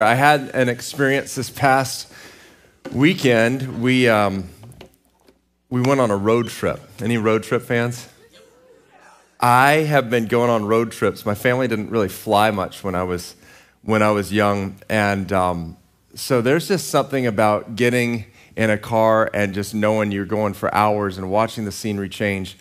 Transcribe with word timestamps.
I 0.00 0.14
had 0.14 0.50
an 0.54 0.68
experience 0.68 1.34
this 1.34 1.50
past 1.50 2.06
weekend. 2.92 3.82
We, 3.82 4.08
um, 4.08 4.48
we 5.70 5.80
went 5.80 6.00
on 6.00 6.12
a 6.12 6.16
road 6.16 6.46
trip. 6.50 6.80
Any 7.00 7.16
road 7.16 7.42
trip 7.42 7.62
fans? 7.62 8.08
I 9.40 9.72
have 9.88 10.08
been 10.08 10.26
going 10.26 10.50
on 10.50 10.66
road 10.66 10.92
trips. 10.92 11.26
My 11.26 11.34
family 11.34 11.66
didn't 11.66 11.90
really 11.90 12.08
fly 12.08 12.52
much 12.52 12.84
when 12.84 12.94
I 12.94 13.02
was, 13.02 13.34
when 13.82 14.00
I 14.00 14.12
was 14.12 14.32
young. 14.32 14.76
And 14.88 15.32
um, 15.32 15.76
so 16.14 16.42
there's 16.42 16.68
just 16.68 16.90
something 16.90 17.26
about 17.26 17.74
getting 17.74 18.26
in 18.54 18.70
a 18.70 18.78
car 18.78 19.28
and 19.34 19.52
just 19.52 19.74
knowing 19.74 20.12
you're 20.12 20.26
going 20.26 20.54
for 20.54 20.72
hours 20.72 21.18
and 21.18 21.28
watching 21.28 21.64
the 21.64 21.72
scenery 21.72 22.08
change. 22.08 22.56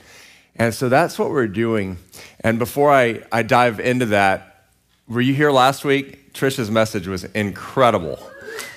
And 0.55 0.73
so 0.73 0.89
that's 0.89 1.19
what 1.19 1.29
we're 1.29 1.47
doing. 1.47 1.99
And 2.39 2.57
before 2.57 2.91
I, 2.91 3.25
I 3.31 3.43
dive 3.43 3.79
into 3.79 4.07
that, 4.07 4.65
were 5.07 5.21
you 5.21 5.35
here 5.35 5.51
last 5.51 5.85
week? 5.85 6.26
Trisha's 6.37 6.69
message 6.69 7.07
was 7.07 7.23
incredible. 7.23 8.19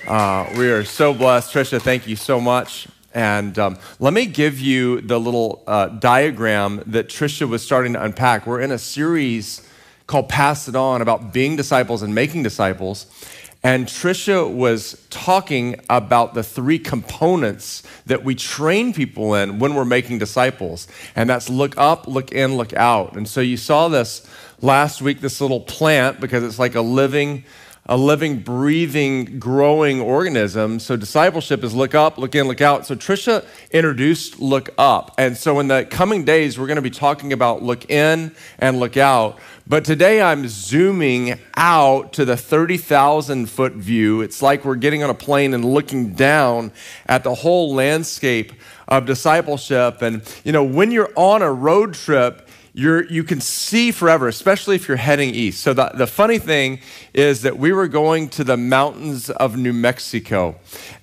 Uh, 0.07 0.51
we 0.57 0.71
are 0.71 0.83
so 0.83 1.13
blessed. 1.13 1.53
Trisha, 1.53 1.79
thank 1.79 2.07
you 2.07 2.15
so 2.15 2.41
much. 2.41 2.87
And 3.13 3.59
um, 3.59 3.77
let 3.99 4.13
me 4.13 4.25
give 4.25 4.59
you 4.59 4.99
the 5.01 5.19
little 5.19 5.61
uh, 5.67 5.89
diagram 5.89 6.81
that 6.87 7.07
Trisha 7.07 7.47
was 7.47 7.61
starting 7.63 7.93
to 7.93 8.03
unpack. 8.03 8.47
We're 8.47 8.61
in 8.61 8.71
a 8.71 8.79
series 8.79 9.67
called 10.07 10.27
Pass 10.27 10.67
It 10.67 10.75
On 10.75 11.03
about 11.03 11.33
being 11.33 11.55
disciples 11.55 12.01
and 12.01 12.15
making 12.15 12.41
disciples. 12.41 13.05
And 13.63 13.85
Trisha 13.85 14.51
was 14.51 15.05
talking 15.11 15.79
about 15.87 16.33
the 16.33 16.41
three 16.41 16.79
components 16.79 17.83
that 18.07 18.23
we 18.23 18.33
train 18.33 18.91
people 18.91 19.35
in 19.35 19.59
when 19.59 19.75
we're 19.75 19.85
making 19.85 20.17
disciples. 20.17 20.87
And 21.15 21.29
that's 21.29 21.47
look 21.47 21.77
up, 21.77 22.07
look 22.07 22.31
in, 22.31 22.57
look 22.57 22.73
out. 22.73 23.15
And 23.15 23.27
so 23.27 23.39
you 23.39 23.57
saw 23.57 23.87
this 23.87 24.27
last 24.61 25.01
week 25.01 25.21
this 25.21 25.39
little 25.41 25.61
plant 25.61 26.19
because 26.19 26.43
it's 26.43 26.57
like 26.57 26.73
a 26.73 26.81
living 26.81 27.43
a 27.87 27.97
living 27.97 28.39
breathing 28.39 29.39
growing 29.39 29.99
organism. 29.99 30.79
So 30.79 30.95
discipleship 30.95 31.63
is 31.63 31.73
look 31.73 31.95
up 31.95 32.17
look 32.17 32.35
in 32.35 32.47
look 32.47 32.61
out. 32.61 32.85
So 32.85 32.95
trisha 32.95 33.45
introduced 33.71 34.39
look 34.39 34.69
up. 34.77 35.15
And 35.17 35.35
so 35.35 35.59
in 35.59 35.67
the 35.67 35.85
coming 35.89 36.23
days 36.23 36.59
we're 36.59 36.67
going 36.67 36.75
to 36.75 36.81
be 36.81 36.91
talking 36.91 37.33
about 37.33 37.63
look 37.63 37.89
in 37.89 38.35
and 38.59 38.79
look 38.79 38.97
out. 38.97 39.39
But 39.67 39.83
today 39.83 40.21
i'm 40.21 40.47
zooming 40.47 41.39
out 41.55 42.13
to 42.13 42.25
the 42.25 42.37
30000 42.37 43.49
foot 43.49 43.73
view. 43.73 44.21
It's 44.21 44.41
like 44.41 44.63
we're 44.63 44.75
getting 44.75 45.03
on 45.03 45.09
a 45.09 45.15
plane 45.15 45.53
and 45.53 45.65
looking 45.65 46.13
down 46.13 46.71
at 47.07 47.23
the 47.23 47.33
whole 47.33 47.73
landscape 47.73 48.53
of 48.87 49.05
discipleship. 49.05 50.01
And 50.01 50.21
you 50.43 50.51
know 50.51 50.63
when 50.63 50.91
you're 50.91 51.11
on 51.15 51.41
a 51.41 51.51
road 51.51 51.95
trip 51.95 52.47
you're, 52.73 53.03
you 53.05 53.23
can 53.23 53.41
see 53.41 53.91
forever, 53.91 54.27
especially 54.27 54.75
if 54.75 54.87
you're 54.87 54.97
heading 54.97 55.35
east. 55.35 55.61
So, 55.61 55.73
the, 55.73 55.91
the 55.93 56.07
funny 56.07 56.39
thing 56.39 56.79
is 57.13 57.41
that 57.41 57.57
we 57.57 57.73
were 57.73 57.87
going 57.87 58.29
to 58.29 58.43
the 58.43 58.57
mountains 58.57 59.29
of 59.29 59.57
New 59.57 59.73
Mexico, 59.73 60.55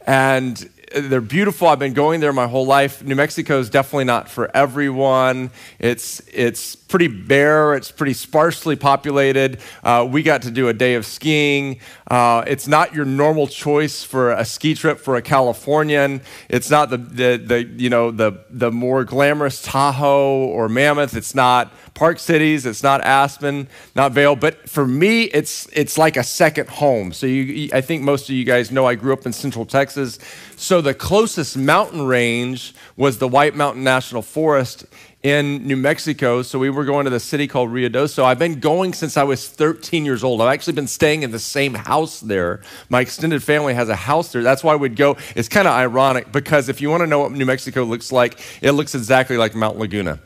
and 0.06 0.68
they're 0.94 1.20
beautiful. 1.20 1.68
I've 1.68 1.78
been 1.78 1.94
going 1.94 2.20
there 2.20 2.32
my 2.32 2.46
whole 2.46 2.66
life. 2.66 3.02
New 3.02 3.14
Mexico 3.14 3.58
is 3.58 3.70
definitely 3.70 4.04
not 4.04 4.28
for 4.28 4.50
everyone. 4.56 5.50
It's, 5.78 6.20
it's 6.32 6.76
pretty 6.76 7.08
bare, 7.08 7.74
it's 7.74 7.90
pretty 7.90 8.14
sparsely 8.14 8.76
populated. 8.76 9.60
Uh, 9.82 10.06
we 10.10 10.22
got 10.22 10.42
to 10.42 10.50
do 10.50 10.68
a 10.68 10.72
day 10.72 10.94
of 10.94 11.04
skiing. 11.04 11.80
Uh, 12.10 12.42
it's 12.46 12.66
not 12.66 12.94
your 12.94 13.04
normal 13.04 13.46
choice 13.46 14.02
for 14.02 14.32
a 14.32 14.44
ski 14.44 14.74
trip 14.74 14.98
for 14.98 15.16
a 15.16 15.22
Californian. 15.22 16.22
It's 16.48 16.70
not 16.70 16.90
the, 16.90 16.98
the, 16.98 17.42
the, 17.44 17.64
you 17.64 17.90
know, 17.90 18.10
the, 18.10 18.44
the 18.50 18.70
more 18.70 19.04
glamorous 19.04 19.60
Tahoe 19.60 20.46
or 20.46 20.68
Mammoth. 20.68 21.14
It's 21.14 21.34
not 21.34 21.72
Park 21.98 22.20
Cities. 22.20 22.64
It's 22.64 22.84
not 22.84 23.00
Aspen, 23.00 23.66
not 23.96 24.12
Vail, 24.12 24.36
But 24.36 24.70
for 24.70 24.86
me, 24.86 25.24
it's, 25.24 25.68
it's 25.72 25.98
like 25.98 26.16
a 26.16 26.22
second 26.22 26.68
home. 26.68 27.12
So 27.12 27.26
you, 27.26 27.70
I 27.72 27.80
think 27.80 28.04
most 28.04 28.28
of 28.28 28.36
you 28.36 28.44
guys 28.44 28.70
know 28.70 28.86
I 28.86 28.94
grew 28.94 29.12
up 29.12 29.26
in 29.26 29.32
Central 29.32 29.66
Texas. 29.66 30.20
So 30.54 30.80
the 30.80 30.94
closest 30.94 31.56
mountain 31.56 32.02
range 32.06 32.72
was 32.96 33.18
the 33.18 33.26
White 33.26 33.56
Mountain 33.56 33.82
National 33.82 34.22
Forest 34.22 34.86
in 35.24 35.66
New 35.66 35.76
Mexico. 35.76 36.42
So 36.42 36.60
we 36.60 36.70
were 36.70 36.84
going 36.84 37.02
to 37.02 37.10
the 37.10 37.18
city 37.18 37.48
called 37.48 37.72
Rio. 37.72 37.88
Ruidoso. 37.88 38.22
I've 38.22 38.38
been 38.38 38.60
going 38.60 38.92
since 38.92 39.16
I 39.16 39.24
was 39.24 39.48
13 39.48 40.04
years 40.04 40.22
old. 40.22 40.40
I've 40.40 40.54
actually 40.54 40.74
been 40.74 40.86
staying 40.86 41.24
in 41.24 41.32
the 41.32 41.40
same 41.40 41.74
house 41.74 42.20
there. 42.20 42.60
My 42.90 43.00
extended 43.00 43.42
family 43.42 43.74
has 43.74 43.88
a 43.88 43.96
house 43.96 44.30
there. 44.30 44.44
That's 44.44 44.62
why 44.62 44.76
we'd 44.76 44.94
go. 44.94 45.16
It's 45.34 45.48
kind 45.48 45.66
of 45.66 45.74
ironic 45.74 46.30
because 46.30 46.68
if 46.68 46.80
you 46.80 46.90
want 46.90 47.00
to 47.00 47.08
know 47.08 47.18
what 47.18 47.32
New 47.32 47.46
Mexico 47.46 47.82
looks 47.82 48.12
like, 48.12 48.38
it 48.62 48.70
looks 48.72 48.94
exactly 48.94 49.36
like 49.36 49.56
Mount 49.56 49.80
Laguna. 49.80 50.20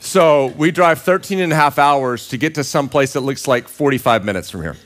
So 0.00 0.48
we 0.56 0.70
drive 0.70 1.00
13 1.00 1.40
and 1.40 1.52
a 1.52 1.56
half 1.56 1.78
hours 1.78 2.28
to 2.28 2.38
get 2.38 2.54
to 2.56 2.64
some 2.64 2.88
place 2.88 3.14
that 3.14 3.20
looks 3.20 3.48
like 3.48 3.68
45 3.68 4.24
minutes 4.24 4.50
from 4.50 4.62
here. 4.62 4.76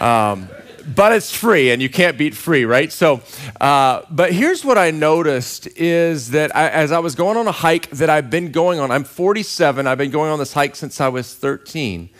Um, 0.00 0.48
but 0.94 1.12
it's 1.12 1.34
free 1.34 1.70
and 1.70 1.80
you 1.80 1.88
can't 1.88 2.18
beat 2.18 2.34
free 2.34 2.64
right? 2.64 2.92
So 2.92 3.22
uh, 3.60 4.02
but 4.10 4.32
here's 4.32 4.64
what 4.64 4.76
i 4.76 4.90
noticed 4.90 5.66
is 5.78 6.30
that 6.32 6.54
I, 6.54 6.68
as 6.68 6.92
i 6.92 6.98
was 6.98 7.14
going 7.14 7.38
on 7.38 7.46
a 7.46 7.52
hike 7.52 7.88
that 7.90 8.10
i've 8.10 8.28
been 8.28 8.52
going 8.52 8.80
on 8.80 8.90
i'm 8.90 9.04
47 9.04 9.86
i've 9.86 9.96
been 9.96 10.10
going 10.10 10.30
on 10.30 10.38
this 10.38 10.52
hike 10.52 10.76
since 10.76 11.00
i 11.00 11.08
was 11.08 11.34
13 11.34 12.10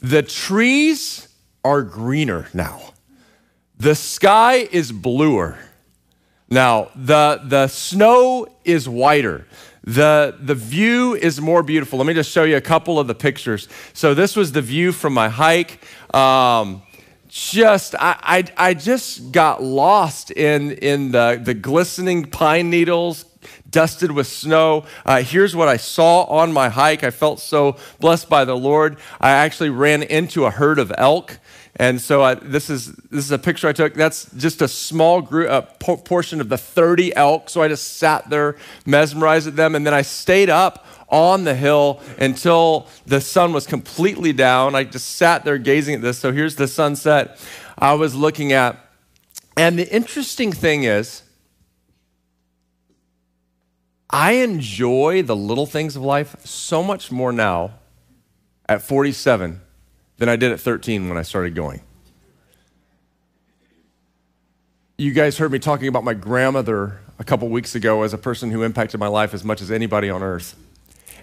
the 0.00 0.22
trees 0.22 1.28
are 1.64 1.82
greener 1.82 2.48
now. 2.54 2.94
The 3.76 3.94
sky 3.94 4.68
is 4.70 4.92
bluer. 4.92 5.58
Now 6.48 6.90
the, 6.94 7.40
the 7.44 7.68
snow 7.68 8.46
is 8.64 8.88
whiter 8.88 9.46
the, 9.88 10.36
the 10.38 10.54
view 10.54 11.14
is 11.14 11.40
more 11.40 11.62
beautiful. 11.62 11.98
Let 11.98 12.06
me 12.06 12.12
just 12.12 12.30
show 12.30 12.44
you 12.44 12.56
a 12.56 12.60
couple 12.60 12.98
of 12.98 13.06
the 13.06 13.14
pictures. 13.14 13.68
So, 13.94 14.12
this 14.12 14.36
was 14.36 14.52
the 14.52 14.60
view 14.60 14.92
from 14.92 15.14
my 15.14 15.30
hike. 15.30 15.80
Um, 16.14 16.82
just 17.28 17.94
I, 17.94 18.16
I, 18.58 18.68
I 18.68 18.74
just 18.74 19.32
got 19.32 19.62
lost 19.62 20.30
in 20.30 20.72
in 20.72 21.12
the 21.12 21.40
the 21.42 21.54
glistening 21.54 22.24
pine 22.24 22.70
needles 22.70 23.24
dusted 23.70 24.10
with 24.12 24.26
snow. 24.26 24.84
Uh, 25.04 25.22
here's 25.22 25.54
what 25.54 25.68
I 25.68 25.76
saw 25.76 26.24
on 26.24 26.52
my 26.52 26.68
hike. 26.68 27.04
I 27.04 27.10
felt 27.10 27.40
so 27.40 27.76
blessed 28.00 28.28
by 28.28 28.44
the 28.44 28.56
Lord. 28.56 28.98
I 29.20 29.30
actually 29.30 29.70
ran 29.70 30.02
into 30.02 30.44
a 30.44 30.50
herd 30.50 30.78
of 30.78 30.92
elk. 30.96 31.38
And 31.78 32.00
so 32.00 32.22
I, 32.22 32.34
this 32.34 32.70
is 32.70 32.92
this 32.92 33.24
is 33.24 33.30
a 33.30 33.38
picture 33.38 33.68
I 33.68 33.72
took. 33.72 33.94
That's 33.94 34.28
just 34.32 34.60
a 34.62 34.68
small 34.68 35.22
group, 35.22 35.48
a 35.48 35.62
portion 35.62 36.40
of 36.40 36.48
the 36.48 36.58
30 36.58 37.14
elk. 37.14 37.48
So 37.48 37.62
I 37.62 37.68
just 37.68 37.98
sat 37.98 38.28
there, 38.30 38.56
mesmerized 38.84 39.46
at 39.46 39.54
them, 39.54 39.76
and 39.76 39.86
then 39.86 39.94
I 39.94 40.02
stayed 40.02 40.50
up 40.50 40.84
on 41.08 41.44
the 41.44 41.54
hill 41.54 42.02
until 42.18 42.88
the 43.06 43.20
sun 43.20 43.52
was 43.52 43.66
completely 43.66 44.32
down. 44.32 44.74
I 44.74 44.84
just 44.84 45.16
sat 45.16 45.44
there 45.44 45.56
gazing 45.56 45.94
at 45.94 46.02
this. 46.02 46.18
So 46.18 46.32
here's 46.32 46.56
the 46.56 46.66
sunset 46.66 47.38
I 47.78 47.94
was 47.94 48.14
looking 48.14 48.52
at. 48.52 48.76
And 49.56 49.78
the 49.78 49.88
interesting 49.92 50.52
thing 50.52 50.82
is, 50.82 51.22
I 54.10 54.32
enjoy 54.32 55.22
the 55.22 55.36
little 55.36 55.66
things 55.66 55.94
of 55.94 56.02
life 56.02 56.44
so 56.44 56.82
much 56.82 57.12
more 57.12 57.32
now 57.32 57.74
at 58.68 58.82
47 58.82 59.60
than 60.18 60.28
I 60.28 60.36
did 60.36 60.52
at 60.52 60.60
13 60.60 61.08
when 61.08 61.16
I 61.16 61.22
started 61.22 61.54
going. 61.54 61.80
You 64.98 65.12
guys 65.12 65.38
heard 65.38 65.52
me 65.52 65.60
talking 65.60 65.88
about 65.88 66.04
my 66.04 66.14
grandmother 66.14 67.00
a 67.18 67.24
couple 67.24 67.48
weeks 67.48 67.74
ago 67.74 68.02
as 68.02 68.12
a 68.12 68.18
person 68.18 68.50
who 68.50 68.62
impacted 68.62 69.00
my 69.00 69.06
life 69.06 69.32
as 69.32 69.44
much 69.44 69.62
as 69.62 69.70
anybody 69.70 70.10
on 70.10 70.22
earth. 70.22 70.56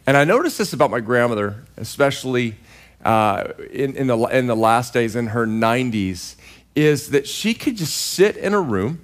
And 0.07 0.15
I 0.15 0.23
noticed 0.23 0.57
this 0.57 0.71
about 0.71 0.91
my 0.91 1.01
grandmother, 1.01 1.65
especially 1.77 2.55
uh, 3.03 3.51
in, 3.71 3.95
in, 3.95 4.07
the, 4.07 4.17
in 4.27 4.47
the 4.47 4.55
last 4.55 4.93
days, 4.93 5.15
in 5.15 5.27
her 5.27 5.45
90s, 5.45 6.35
is 6.75 7.09
that 7.09 7.27
she 7.27 7.53
could 7.53 7.75
just 7.77 7.95
sit 7.95 8.37
in 8.37 8.53
a 8.53 8.61
room 8.61 9.03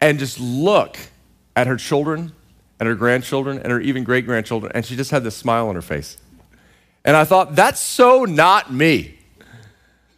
and 0.00 0.18
just 0.18 0.38
look 0.38 0.98
at 1.56 1.66
her 1.66 1.76
children 1.76 2.32
and 2.80 2.88
her 2.88 2.94
grandchildren 2.94 3.58
and 3.58 3.72
her 3.72 3.80
even 3.80 4.04
great 4.04 4.26
grandchildren, 4.26 4.72
and 4.74 4.84
she 4.84 4.96
just 4.96 5.10
had 5.10 5.24
this 5.24 5.36
smile 5.36 5.68
on 5.68 5.74
her 5.74 5.82
face. 5.82 6.18
And 7.04 7.16
I 7.16 7.24
thought, 7.24 7.54
that's 7.54 7.80
so 7.80 8.24
not 8.24 8.72
me. 8.72 9.18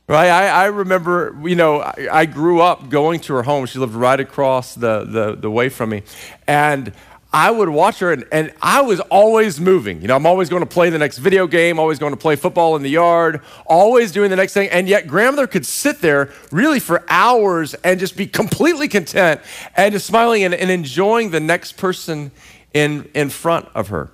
Right? 0.08 0.28
I, 0.28 0.46
I 0.48 0.66
remember, 0.66 1.36
you 1.42 1.56
know, 1.56 1.80
I, 1.80 2.08
I, 2.12 2.26
grew 2.26 2.60
up 2.60 2.90
going 2.90 3.18
to 3.20 3.34
her 3.34 3.42
home. 3.42 3.66
She 3.66 3.80
lived 3.80 3.94
right 3.94 4.20
across 4.20 4.76
the, 4.76 5.04
the, 5.04 5.34
the 5.34 5.50
way 5.50 5.68
from 5.68 5.90
me. 5.90 6.04
And 6.46 6.92
I 7.32 7.50
would 7.50 7.68
watch 7.68 7.98
her 7.98 8.12
and, 8.12 8.24
and 8.30 8.54
I 8.62 8.82
was 8.82 9.00
always 9.00 9.60
moving. 9.60 10.00
You 10.00 10.06
know, 10.06 10.14
I'm 10.14 10.24
always 10.24 10.48
going 10.48 10.62
to 10.62 10.66
play 10.66 10.90
the 10.90 10.98
next 10.98 11.18
video 11.18 11.48
game, 11.48 11.80
always 11.80 11.98
going 11.98 12.12
to 12.12 12.16
play 12.16 12.36
football 12.36 12.76
in 12.76 12.82
the 12.82 12.88
yard, 12.88 13.42
always 13.66 14.12
doing 14.12 14.30
the 14.30 14.36
next 14.36 14.54
thing. 14.54 14.70
And 14.70 14.88
yet, 14.88 15.08
grandmother 15.08 15.48
could 15.48 15.66
sit 15.66 16.00
there 16.00 16.30
really 16.52 16.78
for 16.78 17.04
hours 17.08 17.74
and 17.74 17.98
just 17.98 18.16
be 18.16 18.26
completely 18.26 18.86
content 18.86 19.40
and 19.76 19.92
just 19.92 20.06
smiling 20.06 20.44
and, 20.44 20.54
and 20.54 20.70
enjoying 20.70 21.30
the 21.30 21.40
next 21.40 21.76
person 21.76 22.30
in, 22.72 23.10
in 23.12 23.28
front 23.28 23.68
of 23.74 23.88
her. 23.88 24.10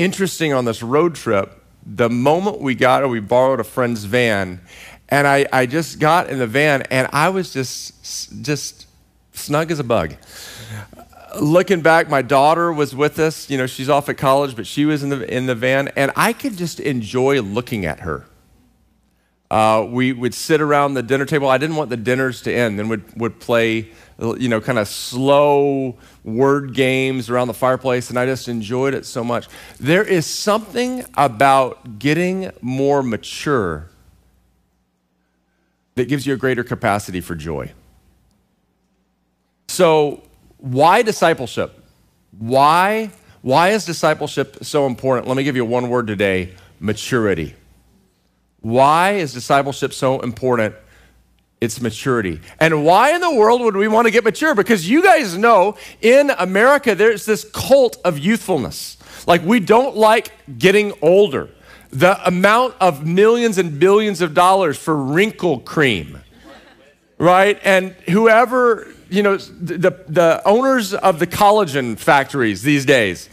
Interesting 0.00 0.52
on 0.54 0.64
this 0.64 0.82
road 0.82 1.14
trip, 1.14 1.62
the 1.84 2.08
moment 2.08 2.60
we 2.60 2.74
got 2.74 3.02
it, 3.02 3.08
we 3.08 3.20
borrowed 3.20 3.60
a 3.60 3.64
friend's 3.64 4.04
van. 4.04 4.60
And 5.08 5.26
I, 5.26 5.46
I 5.52 5.66
just 5.66 5.98
got 5.98 6.30
in 6.30 6.38
the 6.38 6.46
van 6.46 6.82
and 6.90 7.08
I 7.12 7.28
was 7.28 7.52
just, 7.52 8.42
just 8.42 8.86
snug 9.32 9.70
as 9.70 9.78
a 9.78 9.84
bug 9.84 10.14
looking 11.38 11.80
back, 11.80 12.08
my 12.08 12.22
daughter 12.22 12.72
was 12.72 12.94
with 12.94 13.18
us. 13.18 13.50
You 13.50 13.58
know, 13.58 13.66
she's 13.66 13.88
off 13.88 14.08
at 14.08 14.18
college, 14.18 14.56
but 14.56 14.66
she 14.66 14.84
was 14.84 15.02
in 15.02 15.10
the, 15.10 15.32
in 15.32 15.46
the 15.46 15.54
van, 15.54 15.88
and 15.96 16.10
I 16.16 16.32
could 16.32 16.56
just 16.56 16.80
enjoy 16.80 17.40
looking 17.40 17.86
at 17.86 18.00
her. 18.00 18.26
Uh, 19.50 19.84
we 19.88 20.12
would 20.12 20.32
sit 20.32 20.60
around 20.60 20.94
the 20.94 21.02
dinner 21.02 21.26
table. 21.26 21.48
I 21.48 21.58
didn't 21.58 21.76
want 21.76 21.90
the 21.90 21.96
dinners 21.96 22.40
to 22.42 22.52
end. 22.52 22.78
Then 22.78 22.88
would 22.88 23.20
would 23.20 23.40
play, 23.40 23.90
you 24.20 24.48
know, 24.48 24.60
kind 24.60 24.78
of 24.78 24.86
slow 24.86 25.96
word 26.24 26.74
games 26.74 27.30
around 27.30 27.48
the 27.48 27.54
fireplace, 27.54 28.10
and 28.10 28.18
I 28.18 28.26
just 28.26 28.48
enjoyed 28.48 28.94
it 28.94 29.06
so 29.06 29.24
much. 29.24 29.48
There 29.78 30.04
is 30.04 30.26
something 30.26 31.04
about 31.14 31.98
getting 31.98 32.50
more 32.60 33.02
mature 33.02 33.88
that 35.94 36.08
gives 36.08 36.26
you 36.26 36.34
a 36.34 36.36
greater 36.36 36.64
capacity 36.64 37.20
for 37.20 37.34
joy. 37.34 37.72
So, 39.68 40.22
why 40.58 41.02
discipleship? 41.02 41.76
Why 42.38 43.10
why 43.42 43.70
is 43.70 43.86
discipleship 43.86 44.58
so 44.62 44.86
important? 44.86 45.26
Let 45.26 45.36
me 45.36 45.44
give 45.44 45.56
you 45.56 45.64
one 45.64 45.88
word 45.88 46.06
today 46.06 46.54
maturity. 46.78 47.54
Why 48.60 49.12
is 49.12 49.32
discipleship 49.32 49.94
so 49.94 50.20
important? 50.20 50.74
It's 51.60 51.80
maturity. 51.80 52.40
And 52.58 52.84
why 52.84 53.14
in 53.14 53.20
the 53.20 53.34
world 53.34 53.60
would 53.60 53.76
we 53.76 53.86
want 53.86 54.06
to 54.06 54.10
get 54.10 54.24
mature? 54.24 54.54
Because 54.54 54.88
you 54.88 55.02
guys 55.02 55.36
know 55.36 55.76
in 56.00 56.30
America, 56.30 56.94
there's 56.94 57.26
this 57.26 57.44
cult 57.52 57.98
of 58.02 58.18
youthfulness. 58.18 58.96
Like, 59.26 59.44
we 59.44 59.60
don't 59.60 59.94
like 59.94 60.32
getting 60.58 60.94
older. 61.02 61.50
The 61.90 62.26
amount 62.26 62.76
of 62.80 63.06
millions 63.06 63.58
and 63.58 63.78
billions 63.78 64.22
of 64.22 64.32
dollars 64.32 64.78
for 64.78 64.96
wrinkle 64.96 65.60
cream, 65.60 66.20
right? 67.18 67.60
And 67.62 67.92
whoever, 68.08 68.86
you 69.10 69.22
know, 69.22 69.36
the, 69.36 70.02
the 70.08 70.40
owners 70.46 70.94
of 70.94 71.18
the 71.18 71.26
collagen 71.26 71.98
factories 71.98 72.62
these 72.62 72.86
days 72.86 73.28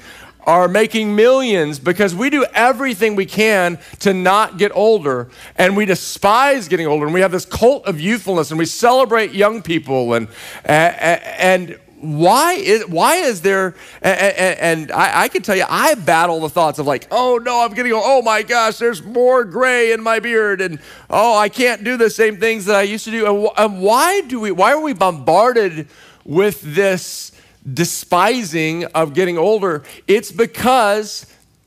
are 0.47 0.69
making 0.69 1.13
millions 1.13 1.77
because 1.77 2.15
we 2.15 2.29
do 2.29 2.45
everything 2.53 3.15
we 3.15 3.25
can 3.25 3.77
to 3.99 4.13
not 4.13 4.57
get 4.57 4.71
older 4.73 5.29
and 5.57 5.75
we 5.75 5.85
despise 5.85 6.69
getting 6.69 6.87
older 6.87 7.05
and 7.05 7.13
we 7.13 7.19
have 7.19 7.31
this 7.33 7.45
cult 7.45 7.85
of 7.85 7.99
youthfulness 7.99 8.49
and 8.49 8.57
we 8.57 8.65
celebrate 8.65 9.33
young 9.33 9.61
people 9.61 10.13
and 10.13 10.29
and 10.65 11.77
why 11.99 12.53
is 12.53 12.87
why 12.87 13.15
is 13.15 13.41
there 13.41 13.75
and, 14.01 14.37
and 14.59 14.91
I, 14.91 15.23
I, 15.23 15.27
can 15.29 15.41
tell 15.41 15.55
you 15.55 15.65
I 15.67 15.95
battle 15.95 16.39
the 16.39 16.49
thoughts 16.49 16.77
of 16.77 16.85
like 16.85 17.07
oh 17.09 17.39
no 17.43 17.61
I'm 17.61 17.73
getting 17.73 17.91
oh 17.93 18.21
my 18.21 18.43
gosh 18.43 18.77
there's 18.77 19.03
more 19.03 19.43
gray 19.43 19.91
in 19.91 20.01
my 20.01 20.19
beard 20.19 20.61
and 20.61 20.79
oh 21.09 21.35
I 21.35 21.49
can't 21.49 21.83
do 21.83 21.97
the 21.97 22.11
same 22.11 22.37
things 22.37 22.65
that 22.65 22.75
I 22.75 22.83
used 22.83 23.05
to 23.05 23.11
do. 23.11 23.49
And 23.57 23.81
why 23.81 24.21
do 24.21 24.39
we 24.39 24.51
why 24.51 24.73
are 24.73 24.79
we 24.79 24.93
bombarded 24.93 25.87
with 26.23 26.61
this 26.61 27.31
despising 27.71 28.85
of 28.85 29.13
getting 29.13 29.37
older, 29.37 29.83
it's 30.07 30.31
because 30.31 31.25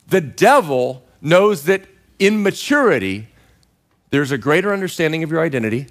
the 0.09 0.21
devil 0.21 1.05
knows 1.21 1.65
that 1.65 1.87
in 2.19 2.43
maturity, 2.43 3.29
there's 4.11 4.33
a 4.33 4.39
greater 4.39 4.73
understanding 4.73 5.23
of 5.23 5.31
your 5.31 5.41
identity, 5.41 5.87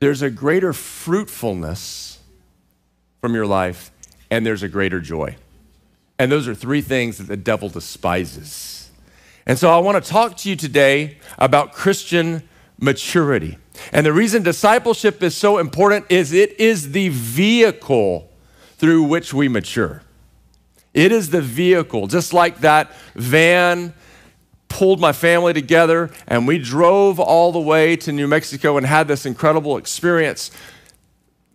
there's 0.00 0.22
a 0.22 0.30
greater 0.30 0.72
fruitfulness 0.72 2.20
from 3.20 3.34
your 3.34 3.46
life, 3.46 3.90
and 4.30 4.46
there's 4.46 4.62
a 4.62 4.68
greater 4.68 5.00
joy. 5.00 5.36
And 6.18 6.30
those 6.30 6.46
are 6.46 6.54
three 6.54 6.82
things 6.82 7.18
that 7.18 7.26
the 7.26 7.36
devil 7.36 7.68
despises. 7.68 8.90
And 9.46 9.58
so 9.58 9.70
I 9.70 9.78
want 9.78 10.02
to 10.02 10.10
talk 10.10 10.36
to 10.38 10.50
you 10.50 10.56
today 10.56 11.18
about 11.38 11.72
Christian 11.72 12.48
maturity. 12.78 13.58
And 13.92 14.04
the 14.04 14.12
reason 14.12 14.42
discipleship 14.42 15.22
is 15.22 15.36
so 15.36 15.58
important 15.58 16.06
is 16.08 16.32
it 16.32 16.58
is 16.60 16.92
the 16.92 17.08
vehicle 17.08 18.30
through 18.76 19.04
which 19.04 19.34
we 19.34 19.48
mature. 19.48 20.02
It 20.94 21.12
is 21.12 21.30
the 21.30 21.42
vehicle, 21.42 22.06
just 22.06 22.32
like 22.32 22.60
that 22.60 22.92
van 23.14 23.94
pulled 24.68 25.00
my 25.00 25.12
family 25.12 25.52
together 25.52 26.10
and 26.26 26.46
we 26.46 26.58
drove 26.58 27.18
all 27.18 27.52
the 27.52 27.60
way 27.60 27.96
to 27.96 28.12
New 28.12 28.26
Mexico 28.28 28.76
and 28.76 28.86
had 28.86 29.08
this 29.08 29.26
incredible 29.26 29.76
experience. 29.76 30.50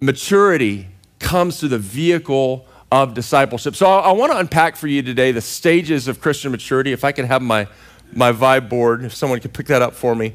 Maturity 0.02 0.88
comes 1.20 1.60
through 1.60 1.70
the 1.70 1.78
vehicle 1.78 2.66
of 2.92 3.14
discipleship. 3.14 3.76
So 3.76 3.86
I, 3.86 4.00
I 4.00 4.12
want 4.12 4.32
to 4.32 4.38
unpack 4.38 4.76
for 4.76 4.88
you 4.88 5.02
today 5.02 5.32
the 5.32 5.42
stages 5.42 6.08
of 6.08 6.22
Christian 6.22 6.52
maturity. 6.52 6.92
If 6.92 7.04
I 7.04 7.12
could 7.12 7.26
have 7.26 7.42
my, 7.42 7.68
my 8.12 8.32
vibe 8.32 8.70
board, 8.70 9.04
if 9.04 9.14
someone 9.14 9.40
could 9.40 9.54
pick 9.54 9.68
that 9.68 9.82
up 9.82 9.94
for 9.94 10.16
me. 10.16 10.34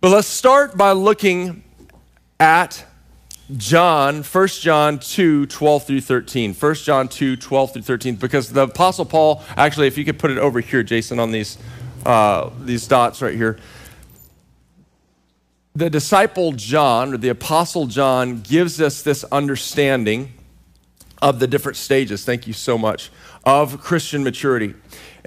But 0.00 0.10
let's 0.10 0.28
start 0.28 0.76
by 0.76 0.92
looking 0.92 1.64
at 2.38 2.86
John, 3.56 4.22
1 4.22 4.48
John 4.48 5.00
2, 5.00 5.46
12 5.46 5.86
through 5.86 6.00
13. 6.02 6.54
1 6.54 6.74
John 6.76 7.08
2, 7.08 7.34
12 7.34 7.72
through 7.72 7.82
13, 7.82 8.14
because 8.14 8.52
the 8.52 8.62
Apostle 8.62 9.04
Paul, 9.04 9.42
actually, 9.56 9.88
if 9.88 9.98
you 9.98 10.04
could 10.04 10.20
put 10.20 10.30
it 10.30 10.38
over 10.38 10.60
here, 10.60 10.84
Jason, 10.84 11.18
on 11.18 11.32
these, 11.32 11.58
uh, 12.06 12.50
these 12.60 12.86
dots 12.86 13.20
right 13.20 13.34
here. 13.34 13.58
The 15.74 15.90
disciple 15.90 16.52
John, 16.52 17.14
or 17.14 17.16
the 17.16 17.30
Apostle 17.30 17.86
John, 17.86 18.40
gives 18.40 18.80
us 18.80 19.02
this 19.02 19.24
understanding 19.24 20.32
of 21.20 21.40
the 21.40 21.48
different 21.48 21.76
stages, 21.76 22.24
thank 22.24 22.46
you 22.46 22.52
so 22.52 22.78
much, 22.78 23.10
of 23.42 23.80
Christian 23.80 24.22
maturity. 24.22 24.74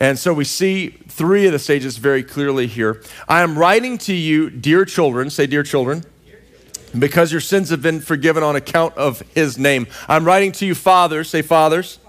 And 0.01 0.18
so 0.18 0.33
we 0.33 0.45
see 0.45 0.88
three 1.09 1.45
of 1.45 1.51
the 1.51 1.59
stages 1.59 1.98
very 1.98 2.24
clearly 2.24 2.65
here. 2.65 3.03
I 3.27 3.44
am 3.44 3.56
writing 3.56 4.00
to 4.00 4.15
you, 4.15 4.50
dear 4.50 4.83
children, 4.83 5.30
say, 5.30 5.45
dear 5.45 5.62
children, 5.62 6.03
because 6.98 7.31
your 7.31 7.39
sins 7.39 7.69
have 7.69 7.83
been 7.83 8.00
forgiven 8.00 8.42
on 8.42 8.56
account 8.56 8.98
of 8.98 9.21
his 9.36 9.59
name. 9.59 9.86
I'm 10.07 10.25
writing 10.25 10.53
to 10.53 10.65
you, 10.65 10.74
fathers, 10.74 11.30
say, 11.30 11.44
fathers, 11.44 12.00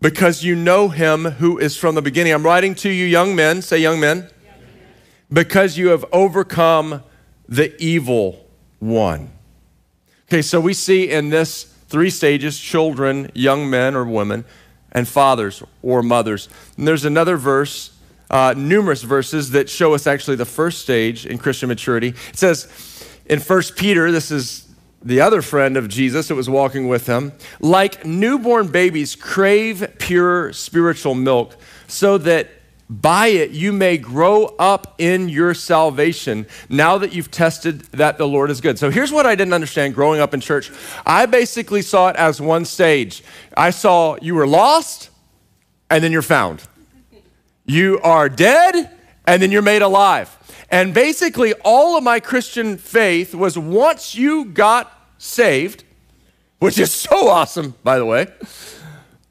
because 0.00 0.44
you 0.44 0.56
know 0.56 0.88
him 0.88 1.26
who 1.26 1.58
is 1.58 1.76
from 1.76 1.94
the 1.94 2.00
beginning. 2.00 2.32
I'm 2.32 2.42
writing 2.42 2.74
to 2.76 2.88
you, 2.88 3.04
young 3.04 3.36
men, 3.36 3.60
say, 3.60 3.76
young 3.76 4.00
men, 4.00 4.30
because 5.30 5.76
you 5.76 5.88
have 5.88 6.06
overcome 6.10 7.02
the 7.46 7.76
evil 7.82 8.48
one. 8.78 9.30
Okay, 10.26 10.40
so 10.40 10.58
we 10.58 10.72
see 10.72 11.10
in 11.10 11.28
this 11.28 11.64
three 11.64 12.08
stages 12.08 12.58
children, 12.58 13.30
young 13.34 13.68
men 13.68 13.94
or 13.94 14.06
women 14.06 14.46
and 14.92 15.08
fathers 15.08 15.62
or 15.82 16.02
mothers. 16.02 16.48
And 16.76 16.86
there's 16.86 17.04
another 17.04 17.36
verse, 17.36 17.90
uh, 18.30 18.54
numerous 18.56 19.02
verses 19.02 19.50
that 19.50 19.68
show 19.68 19.94
us 19.94 20.06
actually 20.06 20.36
the 20.36 20.44
first 20.44 20.80
stage 20.80 21.26
in 21.26 21.38
Christian 21.38 21.68
maturity. 21.68 22.08
It 22.08 22.36
says 22.36 22.68
in 23.26 23.40
1 23.40 23.62
Peter, 23.76 24.12
this 24.12 24.30
is 24.30 24.68
the 25.04 25.20
other 25.20 25.42
friend 25.42 25.76
of 25.76 25.88
Jesus 25.88 26.28
that 26.28 26.34
was 26.34 26.48
walking 26.48 26.88
with 26.88 27.06
him, 27.06 27.32
like 27.60 28.04
newborn 28.04 28.68
babies 28.68 29.16
crave 29.16 29.96
pure 29.98 30.52
spiritual 30.52 31.14
milk, 31.14 31.56
so 31.88 32.18
that 32.18 32.48
by 33.00 33.28
it 33.28 33.52
you 33.52 33.72
may 33.72 33.96
grow 33.96 34.46
up 34.58 34.94
in 34.98 35.28
your 35.28 35.54
salvation 35.54 36.46
now 36.68 36.98
that 36.98 37.12
you've 37.12 37.30
tested 37.30 37.80
that 37.92 38.18
the 38.18 38.26
Lord 38.28 38.50
is 38.50 38.60
good. 38.60 38.78
So 38.78 38.90
here's 38.90 39.10
what 39.10 39.24
I 39.24 39.34
didn't 39.34 39.54
understand 39.54 39.94
growing 39.94 40.20
up 40.20 40.34
in 40.34 40.40
church. 40.40 40.70
I 41.06 41.26
basically 41.26 41.80
saw 41.80 42.08
it 42.08 42.16
as 42.16 42.40
one 42.40 42.64
stage. 42.64 43.24
I 43.56 43.70
saw 43.70 44.16
you 44.20 44.34
were 44.34 44.46
lost 44.46 45.10
and 45.88 46.04
then 46.04 46.12
you're 46.12 46.22
found. 46.22 46.62
You 47.64 47.98
are 48.02 48.28
dead 48.28 48.90
and 49.26 49.40
then 49.40 49.50
you're 49.50 49.62
made 49.62 49.82
alive. 49.82 50.36
And 50.68 50.92
basically, 50.94 51.52
all 51.64 51.96
of 51.98 52.04
my 52.04 52.18
Christian 52.18 52.78
faith 52.78 53.34
was 53.34 53.58
once 53.58 54.14
you 54.14 54.46
got 54.46 54.90
saved, 55.18 55.84
which 56.58 56.78
is 56.78 56.92
so 56.92 57.28
awesome, 57.28 57.74
by 57.84 57.98
the 57.98 58.06
way. 58.06 58.26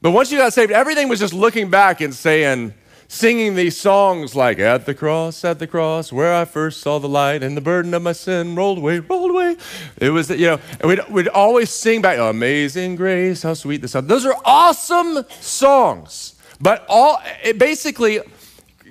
But 0.00 0.12
once 0.12 0.32
you 0.32 0.38
got 0.38 0.52
saved, 0.52 0.72
everything 0.72 1.08
was 1.08 1.18
just 1.18 1.34
looking 1.34 1.68
back 1.68 2.00
and 2.00 2.14
saying, 2.14 2.74
singing 3.12 3.54
these 3.54 3.76
songs 3.76 4.34
like 4.34 4.58
At 4.58 4.86
the 4.86 4.94
cross, 4.94 5.44
at 5.44 5.58
the 5.58 5.66
cross, 5.66 6.10
where 6.10 6.34
I 6.34 6.46
first 6.46 6.80
saw 6.80 6.98
the 6.98 7.08
light 7.08 7.42
and 7.42 7.54
the 7.54 7.60
burden 7.60 7.92
of 7.92 8.02
my 8.02 8.12
sin 8.12 8.56
rolled 8.56 8.78
away, 8.78 9.00
rolled 9.00 9.30
away. 9.30 9.56
It 9.98 10.10
was, 10.10 10.30
you 10.30 10.46
know, 10.46 10.60
we'd, 10.82 11.06
we'd 11.10 11.28
always 11.28 11.68
sing 11.68 12.00
back, 12.00 12.18
Amazing 12.18 12.96
Grace, 12.96 13.42
how 13.42 13.52
sweet 13.52 13.82
the 13.82 13.88
sound. 13.88 14.08
Those 14.08 14.24
are 14.24 14.34
awesome 14.46 15.24
songs. 15.40 16.36
But 16.58 16.86
all, 16.88 17.20
it 17.44 17.58
basically, 17.58 18.20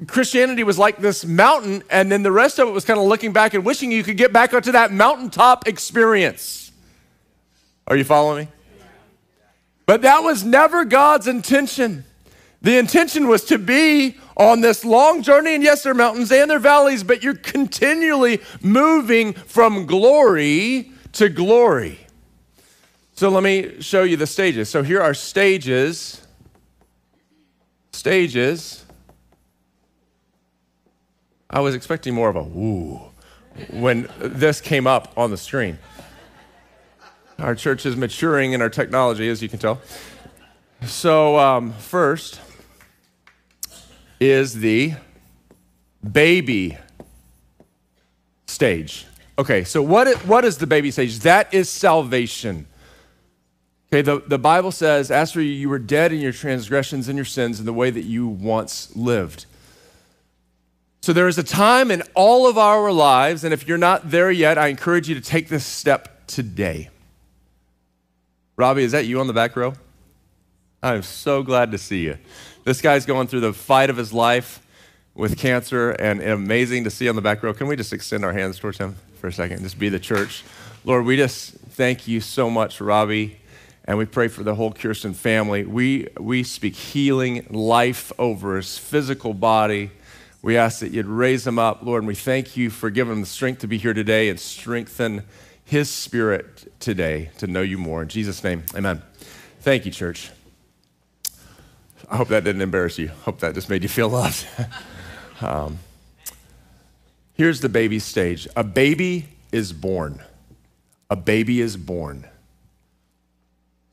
Christianity 0.05 0.63
was 0.63 0.77
like 0.77 0.97
this 0.97 1.25
mountain, 1.25 1.83
and 1.89 2.11
then 2.11 2.21
the 2.21 2.31
rest 2.31 2.59
of 2.59 2.67
it 2.67 2.71
was 2.71 2.85
kind 2.85 2.99
of 2.99 3.07
looking 3.07 3.33
back 3.33 3.55
and 3.55 3.65
wishing 3.65 3.91
you 3.91 4.03
could 4.03 4.17
get 4.17 4.31
back 4.31 4.53
onto 4.53 4.71
that 4.73 4.91
mountaintop 4.91 5.67
experience. 5.67 6.71
Are 7.87 7.95
you 7.95 8.03
following 8.03 8.45
me? 8.45 8.51
But 9.87 10.03
that 10.03 10.19
was 10.19 10.43
never 10.43 10.85
God's 10.85 11.27
intention. 11.27 12.05
The 12.61 12.77
intention 12.77 13.27
was 13.27 13.43
to 13.45 13.57
be 13.57 14.17
on 14.37 14.61
this 14.61 14.85
long 14.85 15.23
journey, 15.23 15.55
and 15.55 15.63
yes, 15.63 15.83
there 15.83 15.91
are 15.91 15.95
mountains 15.95 16.31
and 16.31 16.49
there 16.49 16.57
are 16.57 16.59
valleys, 16.59 17.03
but 17.03 17.23
you're 17.23 17.35
continually 17.35 18.39
moving 18.61 19.33
from 19.33 19.85
glory 19.87 20.91
to 21.13 21.29
glory. 21.29 21.99
So 23.13 23.29
let 23.29 23.43
me 23.43 23.81
show 23.81 24.03
you 24.03 24.17
the 24.17 24.27
stages. 24.27 24.69
So 24.69 24.83
here 24.83 25.01
are 25.01 25.13
stages. 25.13 26.25
Stages. 27.91 28.85
I 31.49 31.59
was 31.59 31.75
expecting 31.75 32.13
more 32.13 32.29
of 32.29 32.35
a 32.35 32.43
woo 32.43 33.01
when 33.71 34.07
this 34.17 34.61
came 34.61 34.87
up 34.87 35.11
on 35.17 35.31
the 35.31 35.37
screen. 35.37 35.77
Our 37.37 37.55
church 37.55 37.85
is 37.85 37.95
maturing 37.95 38.53
in 38.53 38.61
our 38.61 38.69
technology, 38.69 39.27
as 39.27 39.41
you 39.41 39.49
can 39.49 39.59
tell. 39.59 39.81
So, 40.85 41.37
um, 41.37 41.73
first, 41.73 42.39
is 44.21 44.53
the 44.53 44.93
baby 46.09 46.77
stage. 48.45 49.07
Okay, 49.39 49.63
so 49.63 49.81
what, 49.81 50.07
what 50.27 50.45
is 50.45 50.59
the 50.59 50.67
baby 50.67 50.91
stage? 50.91 51.19
That 51.19 51.51
is 51.51 51.69
salvation. 51.69 52.67
Okay, 53.91 54.03
the, 54.03 54.19
the 54.19 54.37
Bible 54.37 54.71
says, 54.71 55.09
as 55.09 55.31
for 55.31 55.41
you, 55.41 55.51
you 55.51 55.67
were 55.67 55.79
dead 55.79 56.13
in 56.13 56.21
your 56.21 56.31
transgressions 56.31 57.07
and 57.07 57.17
your 57.17 57.25
sins 57.25 57.59
in 57.59 57.65
the 57.65 57.73
way 57.73 57.89
that 57.89 58.03
you 58.03 58.27
once 58.27 58.95
lived. 58.95 59.47
So 61.01 61.13
there 61.13 61.27
is 61.27 61.39
a 61.39 61.43
time 61.43 61.89
in 61.89 62.03
all 62.13 62.47
of 62.47 62.59
our 62.59 62.91
lives, 62.91 63.43
and 63.43 63.51
if 63.51 63.67
you're 63.67 63.79
not 63.79 64.11
there 64.11 64.29
yet, 64.29 64.59
I 64.59 64.67
encourage 64.67 65.09
you 65.09 65.15
to 65.15 65.21
take 65.21 65.49
this 65.49 65.65
step 65.65 66.27
today. 66.27 66.91
Robbie, 68.55 68.83
is 68.83 68.91
that 68.91 69.07
you 69.07 69.19
on 69.19 69.25
the 69.25 69.33
back 69.33 69.55
row? 69.55 69.73
I'm 70.83 71.01
so 71.01 71.41
glad 71.41 71.71
to 71.71 71.79
see 71.79 72.03
you. 72.03 72.17
This 72.63 72.81
guy's 72.81 73.05
going 73.05 73.27
through 73.27 73.41
the 73.41 73.53
fight 73.53 73.89
of 73.89 73.97
his 73.97 74.13
life 74.13 74.65
with 75.13 75.37
cancer, 75.37 75.91
and 75.91 76.21
amazing 76.21 76.85
to 76.85 76.89
see 76.89 77.09
on 77.09 77.15
the 77.15 77.21
back 77.21 77.43
row. 77.43 77.53
Can 77.53 77.67
we 77.67 77.75
just 77.75 77.91
extend 77.91 78.23
our 78.23 78.31
hands 78.31 78.57
towards 78.59 78.77
him 78.77 78.95
for 79.19 79.27
a 79.27 79.33
second? 79.33 79.61
Just 79.61 79.77
be 79.77 79.89
the 79.89 79.99
church. 79.99 80.43
Lord, 80.85 81.05
we 81.05 81.17
just 81.17 81.51
thank 81.51 82.07
you 82.07 82.21
so 82.21 82.49
much, 82.49 82.79
Robbie, 82.79 83.37
and 83.85 83.97
we 83.97 84.05
pray 84.05 84.29
for 84.29 84.43
the 84.43 84.55
whole 84.55 84.71
Kirsten 84.71 85.13
family. 85.13 85.65
We, 85.65 86.07
we 86.17 86.43
speak 86.43 86.75
healing, 86.75 87.45
life 87.49 88.13
over 88.17 88.55
his 88.55 88.77
physical 88.77 89.33
body 89.33 89.91
we 90.41 90.57
ask 90.57 90.79
that 90.79 90.91
you'd 90.91 91.05
raise 91.05 91.45
him 91.45 91.59
up, 91.59 91.83
Lord, 91.83 92.01
and 92.01 92.07
we 92.07 92.15
thank 92.15 92.57
you 92.57 92.71
for 92.71 92.89
giving 92.89 93.13
him 93.13 93.21
the 93.21 93.27
strength 93.27 93.59
to 93.59 93.67
be 93.67 93.77
here 93.77 93.93
today 93.93 94.29
and 94.29 94.39
strengthen 94.39 95.23
his 95.63 95.89
spirit 95.89 96.71
today 96.79 97.29
to 97.37 97.47
know 97.47 97.61
you 97.61 97.77
more. 97.77 98.01
In 98.01 98.07
Jesus' 98.07 98.43
name, 98.43 98.63
amen. 98.75 99.03
Thank 99.59 99.85
you, 99.85 99.91
church. 99.91 100.31
I 102.11 102.17
hope 102.17 102.27
that 102.27 102.43
didn't 102.43 102.61
embarrass 102.61 102.97
you. 102.99 103.07
Hope 103.23 103.39
that 103.39 103.55
just 103.55 103.69
made 103.69 103.83
you 103.83 103.89
feel 103.89 104.09
loved. 104.09 104.45
um, 105.41 105.79
here's 107.33 107.61
the 107.61 107.69
baby 107.69 107.99
stage 107.99 108.49
a 108.55 108.63
baby 108.65 109.29
is 109.53 109.71
born. 109.71 110.21
A 111.09 111.15
baby 111.15 111.61
is 111.61 111.77
born. 111.77 112.27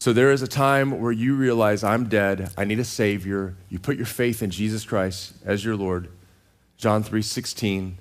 So 0.01 0.13
there 0.13 0.31
is 0.31 0.43
a 0.43 0.49
time 0.49 1.01
where 1.01 1.13
you 1.13 1.35
realize 1.35 1.83
I'm 1.83 2.09
dead, 2.09 2.53
I 2.57 2.65
need 2.65 2.81
a 2.81 2.85
Savior. 2.85 3.55
You 3.69 3.79
put 3.79 3.97
your 3.97 4.07
faith 4.07 4.43
in 4.43 4.51
Jesus 4.51 4.85
Christ 4.85 5.35
as 5.45 5.65
your 5.65 5.77
Lord. 5.77 6.09
John 6.77 7.03
3:16, 7.05 7.99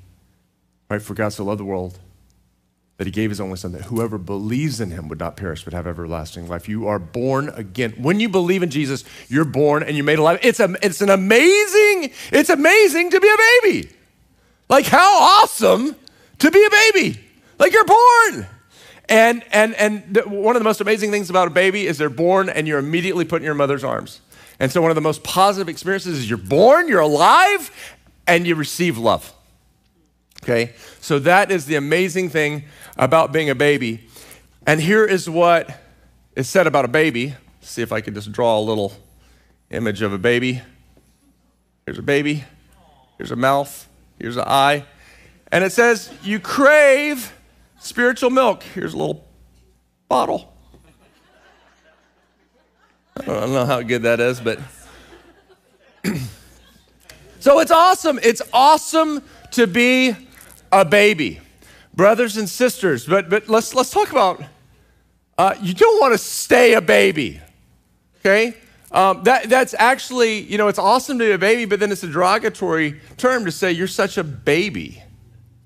right? 0.90 1.02
For 1.02 1.14
God 1.14 1.30
so 1.30 1.44
loved 1.44 1.60
the 1.60 1.66
world 1.66 2.00
that 2.98 3.06
he 3.06 3.12
gave 3.12 3.30
his 3.30 3.40
only 3.40 3.58
son 3.58 3.72
that 3.74 3.84
whoever 3.84 4.18
believes 4.18 4.82
in 4.82 4.90
him 4.90 5.08
would 5.08 5.20
not 5.20 5.38
perish 5.38 5.64
but 5.64 5.74
have 5.74 5.86
everlasting 5.86 6.48
life. 6.48 6.68
You 6.68 6.88
are 6.88 7.00
born 7.00 7.50
again. 7.50 7.94
When 7.98 8.20
you 8.20 8.28
believe 8.28 8.64
in 8.64 8.70
Jesus, 8.70 9.04
you're 9.28 9.46
born 9.46 9.84
and 9.84 9.96
you're 9.96 10.06
made 10.06 10.20
alive. 10.20 10.40
It's 10.42 10.60
a, 10.60 10.76
it's 10.82 11.02
an 11.02 11.10
amazing, 11.10 12.12
it's 12.32 12.50
amazing 12.50 13.12
to 13.12 13.20
be 13.20 13.30
a 13.30 13.38
baby. 13.62 13.90
Like 14.68 14.86
how 14.86 15.42
awesome 15.44 15.96
to 16.40 16.52
be 16.52 16.66
a 16.66 16.70
baby. 16.70 17.20
Like 17.60 17.72
you're 17.72 17.86
born. 17.86 18.48
And 19.10 19.44
and 19.52 19.74
and 19.76 20.16
the, 20.16 20.22
one 20.24 20.56
of 20.56 20.60
the 20.60 20.66
most 20.66 20.82
amazing 20.82 21.12
things 21.12 21.30
about 21.30 21.48
a 21.48 21.52
baby 21.52 21.88
is 21.88 21.98
they're 21.98 22.10
born 22.10 22.50
and 22.50 22.68
you're 22.68 22.80
immediately 22.80 23.24
put 23.24 23.42
in 23.42 23.46
your 23.46 23.54
mother's 23.54 23.84
arms. 23.84 24.20
And 24.60 24.72
so 24.72 24.82
one 24.82 24.92
of 24.92 24.96
the 24.96 25.02
most 25.02 25.24
positive 25.24 25.70
experiences 25.70 26.18
is 26.18 26.30
you're 26.30 26.38
born, 26.38 26.88
you're 26.88 27.00
alive, 27.00 27.72
and 28.26 28.46
you 28.46 28.56
receive 28.56 28.98
love. 28.98 29.34
Okay? 30.44 30.74
So 31.00 31.20
that 31.20 31.52
is 31.52 31.66
the 31.66 31.76
amazing 31.76 32.30
thing 32.30 32.64
about 32.98 33.32
being 33.32 33.50
a 33.50 33.56
baby. 33.56 34.08
And 34.66 34.80
here 34.80 35.06
is 35.06 35.30
what 35.30 35.70
is 36.36 36.50
said 36.50 36.68
about 36.68 36.86
a 36.86 36.90
baby. 36.90 37.36
see 37.62 37.82
if 37.82 37.92
I 37.92 38.02
can 38.02 38.14
just 38.14 38.32
draw 38.32 38.60
a 38.60 38.62
little 38.62 38.94
image 39.70 40.02
of 40.02 40.14
a 40.14 40.18
baby. 40.18 40.62
Here's 41.86 42.00
a 42.00 42.04
baby. 42.04 42.44
Here's 43.18 43.32
a 43.32 43.36
mouth. 43.36 43.88
Here's 44.20 44.38
an 44.38 44.46
eye. 44.46 44.86
And 45.52 45.64
it 45.64 45.72
says, 45.72 46.12
You 46.24 46.40
crave 46.40 47.34
spiritual 47.80 48.30
milk. 48.30 48.64
Here's 48.64 48.94
a 48.94 48.98
little 48.98 49.28
bottle. 50.08 50.54
I 53.20 53.26
don't 53.26 53.54
know 53.54 53.66
how 53.66 53.82
good 53.82 54.04
that 54.04 54.20
is, 54.20 54.40
but 54.40 54.60
So 57.48 57.60
it's 57.60 57.72
awesome. 57.72 58.20
It's 58.24 58.42
awesome 58.52 59.24
to 59.52 59.68
be 59.68 60.14
a 60.72 60.86
baby. 60.86 61.40
Brothers 61.94 62.38
and 62.38 62.48
sisters, 62.48 63.06
but, 63.06 63.30
but 63.30 63.50
let's, 63.50 63.74
let's 63.74 63.90
talk 63.90 64.12
about 64.12 64.44
uh, 65.38 65.56
you 65.62 65.74
don't 65.74 66.00
want 66.00 66.14
to 66.14 66.18
stay 66.18 66.74
a 66.74 66.82
baby, 66.82 67.42
okay? 68.20 68.56
Um, 68.92 69.24
that, 69.24 69.50
that's 69.50 69.74
actually, 69.78 70.42
you 70.42 70.58
know, 70.58 70.68
it's 70.68 70.80
awesome 70.80 71.20
to 71.20 71.26
be 71.26 71.32
a 71.32 71.38
baby, 71.38 71.66
but 71.66 71.80
then 71.80 71.92
it's 71.92 72.04
a 72.04 72.08
derogatory 72.08 73.00
term 73.18 73.46
to 73.46 73.52
say 73.52 73.72
you're 73.72 73.88
such 73.88 74.18
a 74.18 74.24
baby 74.24 75.04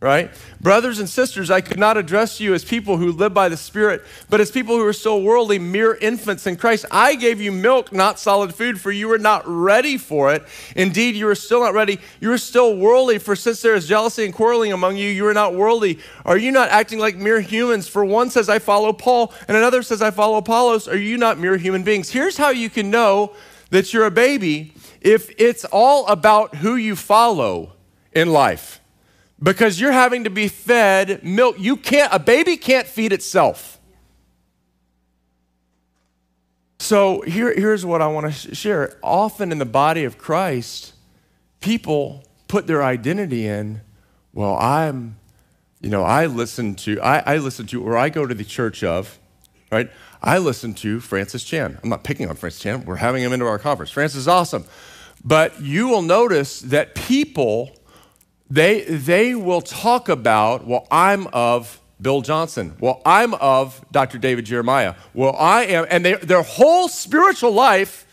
right? 0.02 0.32
Brothers 0.60 0.98
and 0.98 1.08
sisters, 1.08 1.52
I 1.52 1.62
could 1.62 1.78
not 1.78 1.96
address 1.96 2.40
you 2.40 2.56
as 2.56 2.66
people 2.66 2.98
who 2.98 3.12
live 3.12 3.36
by 3.36 3.50
the 3.50 3.56
Spirit, 3.56 4.04
but 4.32 4.42
as 4.42 4.50
people 4.50 4.76
who 4.76 4.86
are 4.86 4.94
still 4.94 5.22
worldly, 5.22 5.60
mere 5.60 5.94
infants 5.94 6.48
in 6.48 6.56
Christ. 6.56 6.86
I 6.90 7.14
gave 7.14 7.40
you 7.40 7.52
milk, 7.52 7.94
not 7.94 8.20
solid 8.20 8.56
food, 8.56 8.82
for 8.82 8.92
you 8.92 9.08
were 9.08 9.20
not 9.20 9.44
ready 9.46 10.00
for 10.00 10.34
it. 10.34 10.44
Indeed, 10.76 11.16
you 11.16 11.28
are 11.28 11.36
still 11.36 11.60
not 11.60 11.76
ready. 11.76 12.00
You 12.20 12.32
are 12.32 12.40
still 12.40 12.76
worldly, 12.76 13.20
for 13.20 13.36
since 13.36 13.62
there 13.62 13.76
is 13.76 13.88
jealousy 13.88 14.26
and 14.26 14.34
quarreling 14.34 14.74
among 14.74 14.98
you, 14.98 15.08
you 15.08 15.28
are 15.28 15.36
not 15.36 15.54
worldly. 15.54 16.00
Are 16.26 16.38
you 16.38 16.52
not 16.52 16.70
acting 16.70 16.98
like 16.98 17.16
mere 17.16 17.40
humans? 17.40 17.88
For 17.88 18.04
one 18.04 18.32
says, 18.32 18.50
I 18.50 18.58
follow 18.58 18.94
Paul, 18.94 19.32
and 19.48 19.56
another 19.56 19.84
says, 19.84 20.02
I 20.02 20.10
follow 20.10 20.38
Apollos. 20.38 20.88
Are 20.88 20.98
you 20.98 21.20
not 21.20 21.38
mere 21.38 21.58
human 21.58 21.84
beings? 21.84 22.10
Here's 22.10 22.38
how 22.38 22.50
you 22.50 22.72
can 22.72 22.90
know 22.90 23.36
that 23.70 23.94
you're 23.94 24.08
a 24.08 24.12
baby 24.12 24.74
if 25.00 25.32
it's 25.38 25.64
all 25.66 26.08
about 26.08 26.56
who 26.56 26.76
you 26.76 26.96
follow 26.96 27.74
in 28.14 28.34
life 28.34 28.81
because 29.42 29.80
you're 29.80 29.92
having 29.92 30.24
to 30.24 30.30
be 30.30 30.48
fed 30.48 31.24
milk. 31.24 31.56
You 31.60 31.76
can't, 31.78 32.14
a 32.14 32.20
baby 32.20 32.58
can't 32.58 32.88
feed 32.88 33.12
itself. 33.12 33.80
So 36.80 37.22
here, 37.22 37.54
here's 37.54 37.86
what 37.86 38.02
I 38.02 38.08
want 38.08 38.34
to 38.34 38.56
share. 38.56 38.98
Often 39.04 39.52
in 39.52 39.60
the 39.60 39.66
body 39.66 40.04
of 40.04 40.18
Christ, 40.18 40.94
people 41.60 42.24
put 42.48 42.68
their 42.68 42.84
identity 42.84 43.48
in, 43.48 43.82
well, 44.34 44.58
I'm, 44.58 45.18
you 45.80 45.90
know, 45.90 46.04
I 46.04 46.26
listen 46.26 46.76
to, 46.76 47.00
I, 47.02 47.36
I 47.36 47.38
listen 47.38 47.68
to, 47.68 47.84
or 47.84 47.98
I 47.98 48.10
go 48.10 48.26
to 48.26 48.34
the 48.34 48.44
church 48.44 48.84
of, 48.84 49.20
right? 49.72 49.90
I 50.22 50.38
listen 50.38 50.74
to 50.76 51.00
Francis 51.00 51.44
Chan. 51.44 51.80
I'm 51.82 51.90
not 51.90 52.04
picking 52.04 52.30
on 52.30 52.36
Francis 52.36 52.62
Chan. 52.62 52.86
We're 52.86 52.98
having 52.98 53.24
him 53.24 53.34
into 53.34 53.46
our 53.46 53.58
conference. 53.58 53.92
Francis 53.92 54.22
is 54.22 54.28
awesome. 54.28 54.66
But 55.24 55.62
you 55.62 55.88
will 55.88 56.02
notice 56.02 56.62
that 56.62 56.96
people 56.96 57.76
they, 58.52 58.82
they 58.82 59.34
will 59.34 59.62
talk 59.62 60.10
about, 60.10 60.68
well, 60.68 60.86
I'm 60.92 61.28
of 61.28 61.80
Bill 62.02 62.20
Johnson. 62.20 62.76
Well, 62.82 63.02
I'm 63.06 63.34
of 63.36 63.84
Dr. 63.94 64.18
David 64.18 64.44
Jeremiah. 64.46 64.96
Well, 65.14 65.34
I 65.40 65.64
am, 65.68 65.86
and 65.90 66.04
they, 66.04 66.16
their 66.16 66.42
whole 66.42 66.90
spiritual 66.90 67.54
life. 67.54 68.06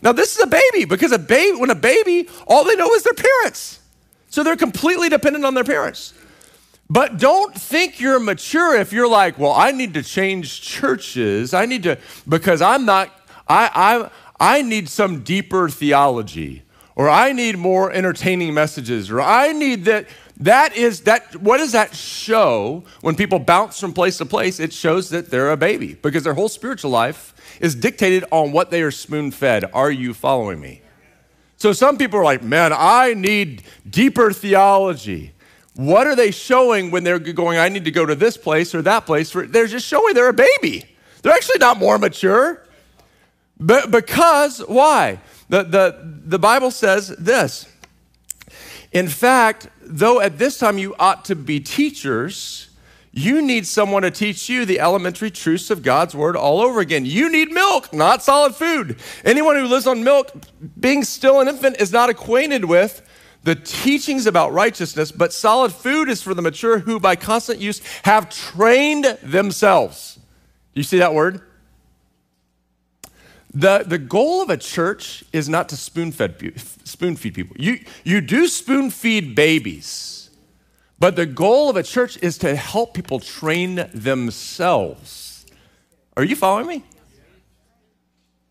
Now, 0.00 0.12
this 0.12 0.34
is 0.34 0.42
a 0.42 0.46
baby 0.46 0.86
because 0.86 1.12
a 1.12 1.18
baby, 1.18 1.58
when 1.58 1.68
a 1.68 1.74
baby, 1.74 2.26
all 2.46 2.64
they 2.64 2.74
know 2.74 2.90
is 2.94 3.02
their 3.02 3.12
parents. 3.12 3.80
So 4.30 4.42
they're 4.42 4.56
completely 4.56 5.10
dependent 5.10 5.44
on 5.44 5.52
their 5.52 5.62
parents. 5.62 6.14
But 6.88 7.18
don't 7.18 7.54
think 7.54 8.00
you're 8.00 8.18
mature 8.18 8.74
if 8.76 8.94
you're 8.94 9.08
like, 9.08 9.38
well, 9.38 9.52
I 9.52 9.72
need 9.72 9.92
to 9.92 10.02
change 10.02 10.62
churches. 10.62 11.52
I 11.52 11.66
need 11.66 11.82
to, 11.82 11.98
because 12.26 12.62
I'm 12.62 12.86
not, 12.86 13.10
I, 13.46 14.10
I, 14.40 14.56
I 14.58 14.62
need 14.62 14.88
some 14.88 15.22
deeper 15.22 15.68
theology 15.68 16.62
or 16.94 17.08
I 17.08 17.32
need 17.32 17.58
more 17.58 17.92
entertaining 17.92 18.54
messages, 18.54 19.10
or 19.10 19.20
I 19.20 19.52
need 19.52 19.84
that. 19.86 20.06
That 20.38 20.76
is 20.76 21.02
that. 21.02 21.36
What 21.36 21.58
does 21.58 21.72
that 21.72 21.94
show 21.94 22.84
when 23.00 23.14
people 23.14 23.38
bounce 23.38 23.78
from 23.78 23.92
place 23.92 24.18
to 24.18 24.26
place? 24.26 24.58
It 24.60 24.72
shows 24.72 25.10
that 25.10 25.30
they're 25.30 25.50
a 25.50 25.56
baby 25.56 25.94
because 25.94 26.24
their 26.24 26.34
whole 26.34 26.48
spiritual 26.48 26.90
life 26.90 27.34
is 27.60 27.74
dictated 27.74 28.24
on 28.30 28.52
what 28.52 28.70
they 28.70 28.82
are 28.82 28.90
spoon 28.90 29.30
fed. 29.30 29.64
Are 29.72 29.90
you 29.90 30.14
following 30.14 30.60
me? 30.60 30.82
So 31.56 31.72
some 31.72 31.96
people 31.96 32.18
are 32.18 32.24
like, 32.24 32.42
man, 32.42 32.72
I 32.74 33.14
need 33.14 33.62
deeper 33.88 34.32
theology. 34.32 35.32
What 35.74 36.06
are 36.06 36.16
they 36.16 36.32
showing 36.32 36.90
when 36.90 37.04
they're 37.04 37.20
going, 37.20 37.58
I 37.58 37.68
need 37.68 37.84
to 37.84 37.90
go 37.90 38.04
to 38.04 38.14
this 38.14 38.36
place 38.36 38.74
or 38.74 38.82
that 38.82 39.06
place? 39.06 39.32
They're 39.32 39.68
just 39.68 39.86
showing 39.86 40.14
they're 40.14 40.28
a 40.28 40.32
baby. 40.32 40.84
They're 41.22 41.32
actually 41.32 41.58
not 41.58 41.78
more 41.78 41.98
mature. 41.98 42.66
But 43.60 43.92
because, 43.92 44.58
why? 44.58 45.20
The, 45.52 45.64
the, 45.64 45.98
the 46.24 46.38
Bible 46.38 46.70
says 46.70 47.08
this. 47.08 47.68
In 48.90 49.06
fact, 49.06 49.68
though 49.82 50.18
at 50.18 50.38
this 50.38 50.56
time 50.56 50.78
you 50.78 50.94
ought 50.98 51.26
to 51.26 51.36
be 51.36 51.60
teachers, 51.60 52.70
you 53.12 53.42
need 53.42 53.66
someone 53.66 54.00
to 54.00 54.10
teach 54.10 54.48
you 54.48 54.64
the 54.64 54.80
elementary 54.80 55.30
truths 55.30 55.70
of 55.70 55.82
God's 55.82 56.14
word 56.14 56.36
all 56.36 56.62
over 56.62 56.80
again. 56.80 57.04
You 57.04 57.30
need 57.30 57.50
milk, 57.50 57.92
not 57.92 58.22
solid 58.22 58.54
food. 58.54 58.98
Anyone 59.26 59.56
who 59.56 59.66
lives 59.66 59.86
on 59.86 60.02
milk, 60.02 60.32
being 60.80 61.04
still 61.04 61.38
an 61.42 61.48
infant, 61.48 61.78
is 61.78 61.92
not 61.92 62.08
acquainted 62.08 62.64
with 62.64 63.06
the 63.42 63.54
teachings 63.54 64.24
about 64.24 64.54
righteousness, 64.54 65.12
but 65.12 65.34
solid 65.34 65.72
food 65.72 66.08
is 66.08 66.22
for 66.22 66.32
the 66.32 66.40
mature 66.40 66.78
who, 66.78 66.98
by 66.98 67.14
constant 67.14 67.60
use, 67.60 67.82
have 68.04 68.30
trained 68.30 69.04
themselves. 69.22 70.18
You 70.72 70.82
see 70.82 70.96
that 71.00 71.12
word? 71.12 71.42
The, 73.54 73.84
the 73.86 73.98
goal 73.98 74.40
of 74.40 74.48
a 74.48 74.56
church 74.56 75.24
is 75.32 75.48
not 75.48 75.68
to 75.70 75.76
spoon, 75.76 76.10
fed, 76.10 76.54
spoon 76.84 77.16
feed 77.16 77.34
people. 77.34 77.54
You, 77.58 77.80
you 78.02 78.20
do 78.20 78.48
spoon 78.48 78.90
feed 78.90 79.34
babies, 79.34 80.30
but 80.98 81.16
the 81.16 81.26
goal 81.26 81.68
of 81.68 81.76
a 81.76 81.82
church 81.82 82.16
is 82.22 82.38
to 82.38 82.56
help 82.56 82.94
people 82.94 83.20
train 83.20 83.88
themselves. 83.92 85.44
Are 86.16 86.24
you 86.24 86.36
following 86.36 86.66
me? 86.66 86.84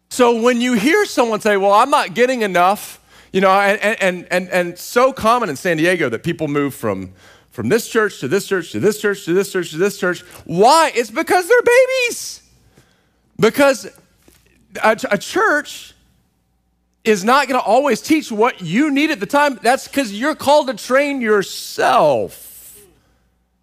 So 0.09 0.41
when 0.41 0.61
you 0.61 0.73
hear 0.73 1.05
someone 1.05 1.39
say, 1.39 1.57
Well, 1.57 1.71
I'm 1.71 1.89
not 1.89 2.13
getting 2.13 2.41
enough, 2.41 2.99
you 3.31 3.41
know, 3.41 3.49
and, 3.49 3.97
and, 4.01 4.27
and, 4.29 4.49
and 4.49 4.77
so 4.77 5.13
common 5.13 5.49
in 5.49 5.55
San 5.55 5.77
Diego 5.77 6.09
that 6.09 6.21
people 6.21 6.47
move 6.47 6.75
from, 6.75 7.13
from 7.49 7.69
this 7.69 7.89
church 7.89 8.19
to 8.19 8.27
this 8.27 8.45
church 8.45 8.71
to 8.73 8.79
this 8.79 8.99
church 8.99 9.25
to 9.25 9.33
this 9.33 9.51
church 9.51 9.71
to 9.71 9.77
this 9.77 9.97
church. 9.97 10.21
Why? 10.45 10.91
It's 10.93 11.09
because 11.09 11.47
they're 11.47 11.61
babies. 11.61 12.43
Because 13.39 13.89
a, 14.83 14.97
a 15.11 15.17
church 15.17 15.93
is 17.03 17.23
not 17.23 17.47
going 17.47 17.59
to 17.59 17.65
always 17.65 18.01
teach 18.01 18.31
what 18.31 18.61
you 18.61 18.91
need 18.91 19.11
at 19.11 19.19
the 19.19 19.25
time. 19.25 19.59
That's 19.61 19.87
because 19.87 20.13
you're 20.13 20.35
called 20.35 20.67
to 20.67 20.73
train 20.73 21.21
yourself. 21.21 22.79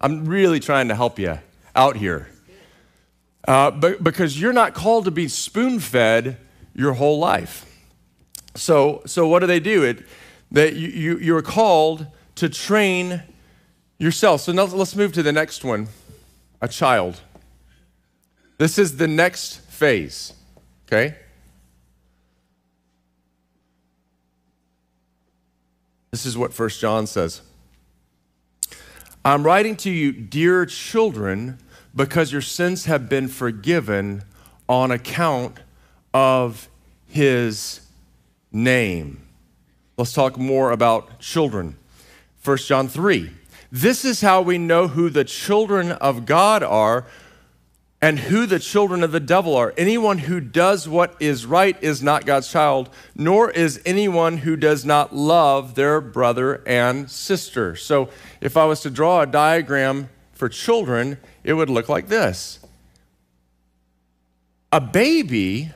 I'm 0.01 0.25
really 0.25 0.59
trying 0.59 0.89
to 0.89 0.95
help 0.95 1.19
you 1.19 1.39
out 1.75 1.95
here. 1.95 2.27
Uh, 3.47 3.71
but, 3.71 4.03
because 4.03 4.39
you're 4.39 4.53
not 4.53 4.73
called 4.73 5.05
to 5.05 5.11
be 5.11 5.27
spoon 5.27 5.79
fed 5.79 6.37
your 6.75 6.93
whole 6.93 7.19
life. 7.19 7.65
So, 8.55 9.01
so 9.05 9.27
what 9.27 9.39
do 9.39 9.47
they 9.47 9.59
do? 9.59 9.83
It, 9.83 10.05
that 10.51 10.75
you, 10.75 10.87
you, 10.89 11.17
you're 11.19 11.41
called 11.41 12.07
to 12.35 12.49
train 12.49 13.23
yourself. 13.97 14.41
So 14.41 14.51
now 14.51 14.65
let's 14.65 14.95
move 14.95 15.13
to 15.13 15.23
the 15.23 15.31
next 15.31 15.63
one 15.63 15.87
a 16.61 16.67
child. 16.67 17.21
This 18.57 18.77
is 18.77 18.97
the 18.97 19.07
next 19.07 19.61
phase, 19.69 20.33
okay? 20.91 21.15
This 26.09 26.25
is 26.25 26.35
what 26.35 26.51
First 26.51 26.81
John 26.81 27.05
says. 27.05 27.41
I'm 29.23 29.43
writing 29.43 29.75
to 29.77 29.91
you, 29.91 30.11
dear 30.11 30.65
children, 30.65 31.59
because 31.95 32.31
your 32.31 32.41
sins 32.41 32.85
have 32.85 33.07
been 33.07 33.27
forgiven 33.27 34.23
on 34.67 34.89
account 34.89 35.59
of 36.13 36.67
his 37.07 37.81
name. 38.51 39.21
Let's 39.97 40.13
talk 40.13 40.37
more 40.37 40.71
about 40.71 41.19
children. 41.19 41.77
1 42.43 42.57
John 42.57 42.87
3. 42.87 43.29
This 43.71 44.03
is 44.03 44.21
how 44.21 44.41
we 44.41 44.57
know 44.57 44.87
who 44.87 45.11
the 45.11 45.25
children 45.25 45.91
of 45.91 46.25
God 46.25 46.63
are 46.63 47.05
and 48.01 48.17
who 48.19 48.45
the 48.45 48.59
children 48.59 49.03
of 49.03 49.11
the 49.11 49.19
devil 49.19 49.55
are. 49.55 49.73
Anyone 49.77 50.19
who 50.19 50.39
does 50.39 50.87
what 50.87 51.15
is 51.19 51.45
right 51.45 51.77
is 51.81 52.01
not 52.01 52.25
God's 52.25 52.49
child, 52.49 52.89
nor 53.13 53.51
is 53.51 53.81
anyone 53.85 54.37
who 54.37 54.55
does 54.55 54.85
not 54.85 55.13
love 55.13 55.75
their 55.75 55.99
brother 55.99 56.63
and 56.65 57.11
sister. 57.11 57.75
So, 57.75 58.09
if 58.39 58.55
I 58.55 58.65
was 58.65 58.81
to 58.81 58.89
draw 58.89 59.21
a 59.21 59.27
diagram 59.27 60.09
for 60.31 60.47
children, 60.47 61.17
it 61.43 61.53
would 61.53 61.69
look 61.69 61.89
like 61.89 62.07
this 62.07 62.59
A 64.71 64.79
baby. 64.79 65.71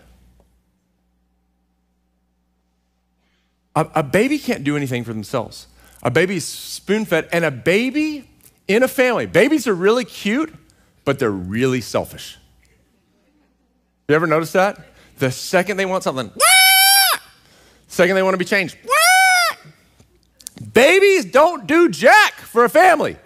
A, 3.75 4.03
baby 4.03 4.37
can't 4.37 4.63
do 4.63 4.77
anything 4.77 5.03
for 5.03 5.13
themselves. 5.13 5.65
A 6.03 6.11
baby's 6.11 6.45
spoon 6.45 7.05
fed, 7.05 7.27
and 7.33 7.43
a 7.43 7.49
baby 7.49 8.29
in 8.67 8.83
a 8.83 8.87
family, 8.87 9.25
babies 9.25 9.67
are 9.67 9.73
really 9.73 10.05
cute 10.05 10.53
but 11.05 11.19
they're 11.19 11.31
really 11.31 11.81
selfish. 11.81 12.37
You 14.07 14.15
ever 14.15 14.27
notice 14.27 14.51
that? 14.53 14.79
The 15.17 15.31
second 15.31 15.77
they 15.77 15.85
want 15.85 16.03
something, 16.03 16.31
second 17.87 18.15
they 18.15 18.23
want 18.23 18.33
to 18.33 18.37
be 18.37 18.45
changed, 18.45 18.77
babies 20.73 21.25
don't 21.25 21.67
do 21.67 21.89
jack 21.89 22.33
for 22.33 22.65
a 22.65 22.69
family. 22.69 23.17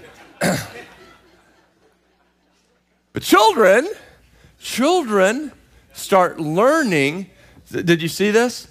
but 3.12 3.22
children, 3.22 3.88
children 4.60 5.52
start 5.92 6.40
learning. 6.40 7.30
Did 7.70 8.02
you 8.02 8.08
see 8.08 8.30
this? 8.30 8.68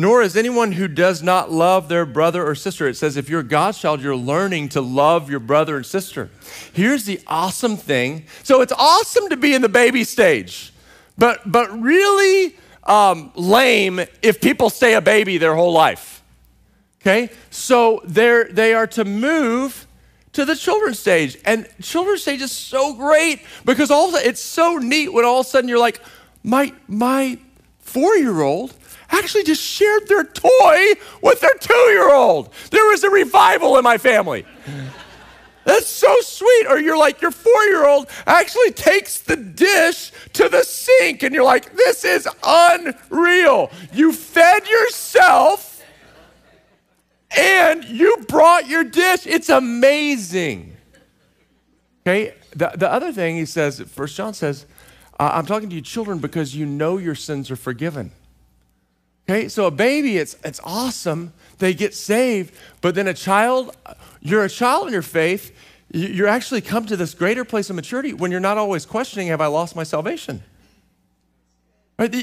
Nor 0.00 0.22
is 0.22 0.34
anyone 0.34 0.72
who 0.72 0.88
does 0.88 1.22
not 1.22 1.52
love 1.52 1.90
their 1.90 2.06
brother 2.06 2.46
or 2.46 2.54
sister. 2.54 2.88
It 2.88 2.96
says, 2.96 3.18
if 3.18 3.28
you're 3.28 3.42
God's 3.42 3.78
child, 3.78 4.00
you're 4.00 4.16
learning 4.16 4.70
to 4.70 4.80
love 4.80 5.28
your 5.28 5.40
brother 5.40 5.76
and 5.76 5.84
sister. 5.84 6.30
Here's 6.72 7.04
the 7.04 7.20
awesome 7.26 7.76
thing. 7.76 8.24
So 8.42 8.62
it's 8.62 8.72
awesome 8.72 9.28
to 9.28 9.36
be 9.36 9.52
in 9.52 9.60
the 9.60 9.68
baby 9.68 10.04
stage, 10.04 10.72
but, 11.18 11.52
but 11.52 11.70
really 11.78 12.56
um, 12.84 13.30
lame 13.34 14.00
if 14.22 14.40
people 14.40 14.70
stay 14.70 14.94
a 14.94 15.02
baby 15.02 15.36
their 15.36 15.54
whole 15.54 15.74
life. 15.74 16.22
Okay? 17.02 17.28
So 17.50 18.00
they're, 18.06 18.44
they 18.44 18.72
are 18.72 18.86
to 18.86 19.04
move 19.04 19.86
to 20.32 20.46
the 20.46 20.56
children's 20.56 20.98
stage. 20.98 21.36
And 21.44 21.68
children's 21.82 22.22
stage 22.22 22.40
is 22.40 22.52
so 22.52 22.94
great 22.94 23.42
because 23.66 23.90
all 23.90 24.14
it's 24.14 24.40
so 24.40 24.78
neat 24.78 25.12
when 25.12 25.26
all 25.26 25.40
of 25.40 25.46
a 25.46 25.48
sudden 25.50 25.68
you're 25.68 25.78
like, 25.78 26.00
my, 26.42 26.72
my 26.88 27.38
four 27.80 28.16
year 28.16 28.40
old 28.40 28.74
actually 29.10 29.44
just 29.44 29.62
shared 29.62 30.08
their 30.08 30.24
toy 30.24 30.92
with 31.22 31.40
their 31.40 31.54
two 31.60 31.74
year 31.74 32.12
old. 32.12 32.52
There 32.70 32.84
was 32.86 33.04
a 33.04 33.10
revival 33.10 33.76
in 33.76 33.84
my 33.84 33.98
family. 33.98 34.44
That's 35.64 35.88
so 35.88 36.14
sweet. 36.20 36.66
Or 36.68 36.78
you're 36.80 36.96
like, 36.96 37.20
your 37.20 37.30
four 37.30 37.62
year 37.64 37.86
old 37.86 38.08
actually 38.26 38.72
takes 38.72 39.20
the 39.20 39.36
dish 39.36 40.10
to 40.32 40.48
the 40.48 40.62
sink, 40.62 41.22
and 41.22 41.34
you're 41.34 41.44
like, 41.44 41.76
this 41.76 42.04
is 42.04 42.28
unreal. 42.42 43.70
You 43.92 44.12
fed 44.12 44.66
yourself 44.66 45.84
and 47.36 47.84
you 47.84 48.24
brought 48.28 48.68
your 48.68 48.84
dish. 48.84 49.26
It's 49.26 49.48
amazing. 49.48 50.76
Okay, 52.06 52.34
the, 52.50 52.72
the 52.74 52.90
other 52.90 53.12
thing 53.12 53.36
he 53.36 53.44
says, 53.44 53.80
First 53.80 54.16
John 54.16 54.34
says, 54.34 54.66
I'm 55.18 55.44
talking 55.44 55.68
to 55.68 55.74
you, 55.74 55.82
children, 55.82 56.18
because 56.18 56.56
you 56.56 56.64
know 56.64 56.96
your 56.96 57.14
sins 57.14 57.50
are 57.50 57.56
forgiven. 57.56 58.10
Okay, 59.30 59.46
so 59.46 59.66
a 59.66 59.70
baby, 59.70 60.16
it's, 60.16 60.36
it's 60.42 60.58
awesome. 60.64 61.32
They 61.58 61.72
get 61.72 61.94
saved, 61.94 62.52
but 62.80 62.96
then 62.96 63.06
a 63.06 63.14
child, 63.14 63.76
you're 64.20 64.42
a 64.42 64.48
child 64.48 64.88
in 64.88 64.92
your 64.92 65.02
faith. 65.02 65.56
You 65.92 66.26
actually 66.26 66.62
come 66.62 66.84
to 66.86 66.96
this 66.96 67.14
greater 67.14 67.44
place 67.44 67.70
of 67.70 67.76
maturity 67.76 68.12
when 68.12 68.32
you're 68.32 68.40
not 68.40 68.58
always 68.58 68.84
questioning, 68.84 69.28
Have 69.28 69.40
I 69.40 69.46
lost 69.46 69.76
my 69.76 69.84
salvation? 69.84 70.42
Right? 71.96 72.10
Do 72.10 72.18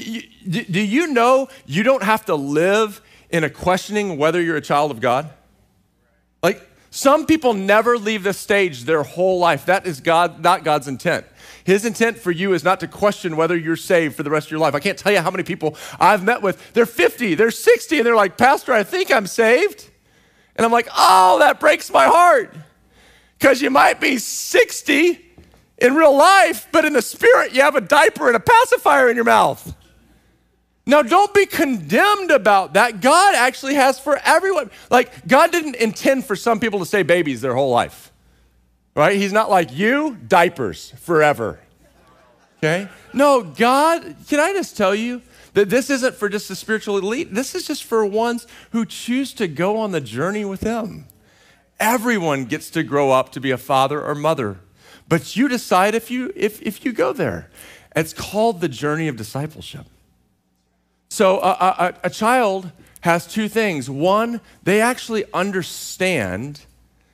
you 0.82 1.06
know 1.06 1.48
you 1.64 1.82
don't 1.82 2.02
have 2.02 2.26
to 2.26 2.34
live 2.34 3.00
in 3.30 3.42
a 3.42 3.48
questioning 3.48 4.18
whether 4.18 4.42
you're 4.42 4.58
a 4.58 4.60
child 4.60 4.90
of 4.90 5.00
God? 5.00 5.30
Like, 6.42 6.60
some 6.90 7.24
people 7.24 7.54
never 7.54 7.96
leave 7.96 8.22
this 8.22 8.36
stage 8.36 8.84
their 8.84 9.02
whole 9.02 9.38
life. 9.38 9.64
That 9.64 9.86
is 9.86 10.00
God, 10.02 10.42
not 10.42 10.62
God's 10.62 10.88
intent. 10.88 11.24
His 11.68 11.84
intent 11.84 12.16
for 12.16 12.30
you 12.30 12.54
is 12.54 12.64
not 12.64 12.80
to 12.80 12.88
question 12.88 13.36
whether 13.36 13.54
you're 13.54 13.76
saved 13.76 14.16
for 14.16 14.22
the 14.22 14.30
rest 14.30 14.46
of 14.46 14.50
your 14.52 14.58
life. 14.58 14.74
I 14.74 14.80
can't 14.80 14.96
tell 14.96 15.12
you 15.12 15.20
how 15.20 15.30
many 15.30 15.42
people 15.42 15.76
I've 16.00 16.24
met 16.24 16.40
with. 16.40 16.72
They're 16.72 16.86
50, 16.86 17.34
they're 17.34 17.50
60, 17.50 17.98
and 17.98 18.06
they're 18.06 18.16
like, 18.16 18.38
Pastor, 18.38 18.72
I 18.72 18.82
think 18.84 19.12
I'm 19.12 19.26
saved. 19.26 19.86
And 20.56 20.64
I'm 20.64 20.72
like, 20.72 20.88
oh, 20.96 21.40
that 21.40 21.60
breaks 21.60 21.90
my 21.90 22.06
heart. 22.06 22.56
Because 23.38 23.60
you 23.60 23.68
might 23.68 24.00
be 24.00 24.16
60 24.16 25.20
in 25.76 25.94
real 25.94 26.16
life, 26.16 26.68
but 26.72 26.86
in 26.86 26.94
the 26.94 27.02
spirit, 27.02 27.52
you 27.52 27.60
have 27.60 27.74
a 27.74 27.82
diaper 27.82 28.28
and 28.28 28.36
a 28.36 28.40
pacifier 28.40 29.10
in 29.10 29.16
your 29.16 29.26
mouth. 29.26 29.76
Now, 30.86 31.02
don't 31.02 31.34
be 31.34 31.44
condemned 31.44 32.30
about 32.30 32.72
that. 32.72 33.02
God 33.02 33.34
actually 33.34 33.74
has 33.74 34.00
for 34.00 34.18
everyone. 34.24 34.70
Like, 34.90 35.28
God 35.28 35.52
didn't 35.52 35.76
intend 35.76 36.24
for 36.24 36.34
some 36.34 36.60
people 36.60 36.78
to 36.78 36.86
stay 36.86 37.02
babies 37.02 37.42
their 37.42 37.54
whole 37.54 37.70
life 37.70 38.07
right? 38.98 39.16
He's 39.16 39.32
not 39.32 39.48
like 39.48 39.72
you, 39.72 40.18
diapers 40.26 40.92
forever. 40.98 41.60
Okay? 42.58 42.88
No, 43.12 43.44
God, 43.44 44.16
can 44.26 44.40
I 44.40 44.52
just 44.52 44.76
tell 44.76 44.92
you 44.92 45.22
that 45.54 45.70
this 45.70 45.88
isn't 45.88 46.16
for 46.16 46.28
just 46.28 46.48
the 46.48 46.56
spiritual 46.56 46.98
elite? 46.98 47.32
This 47.32 47.54
is 47.54 47.64
just 47.64 47.84
for 47.84 48.04
ones 48.04 48.48
who 48.72 48.84
choose 48.84 49.32
to 49.34 49.46
go 49.46 49.78
on 49.78 49.92
the 49.92 50.00
journey 50.00 50.44
with 50.44 50.62
Him. 50.62 51.06
Everyone 51.78 52.44
gets 52.44 52.70
to 52.70 52.82
grow 52.82 53.12
up 53.12 53.30
to 53.32 53.40
be 53.40 53.52
a 53.52 53.56
father 53.56 54.02
or 54.02 54.16
mother, 54.16 54.58
but 55.08 55.36
you 55.36 55.46
decide 55.46 55.94
if 55.94 56.10
you, 56.10 56.32
if, 56.34 56.60
if 56.60 56.84
you 56.84 56.92
go 56.92 57.12
there. 57.12 57.50
It's 57.94 58.12
called 58.12 58.60
the 58.60 58.68
journey 58.68 59.06
of 59.06 59.16
discipleship. 59.16 59.86
So 61.08 61.38
a, 61.38 61.50
a, 61.50 61.94
a 62.04 62.10
child 62.10 62.72
has 63.02 63.28
two 63.28 63.48
things. 63.48 63.88
One, 63.88 64.40
they 64.64 64.80
actually 64.80 65.24
understand 65.32 66.62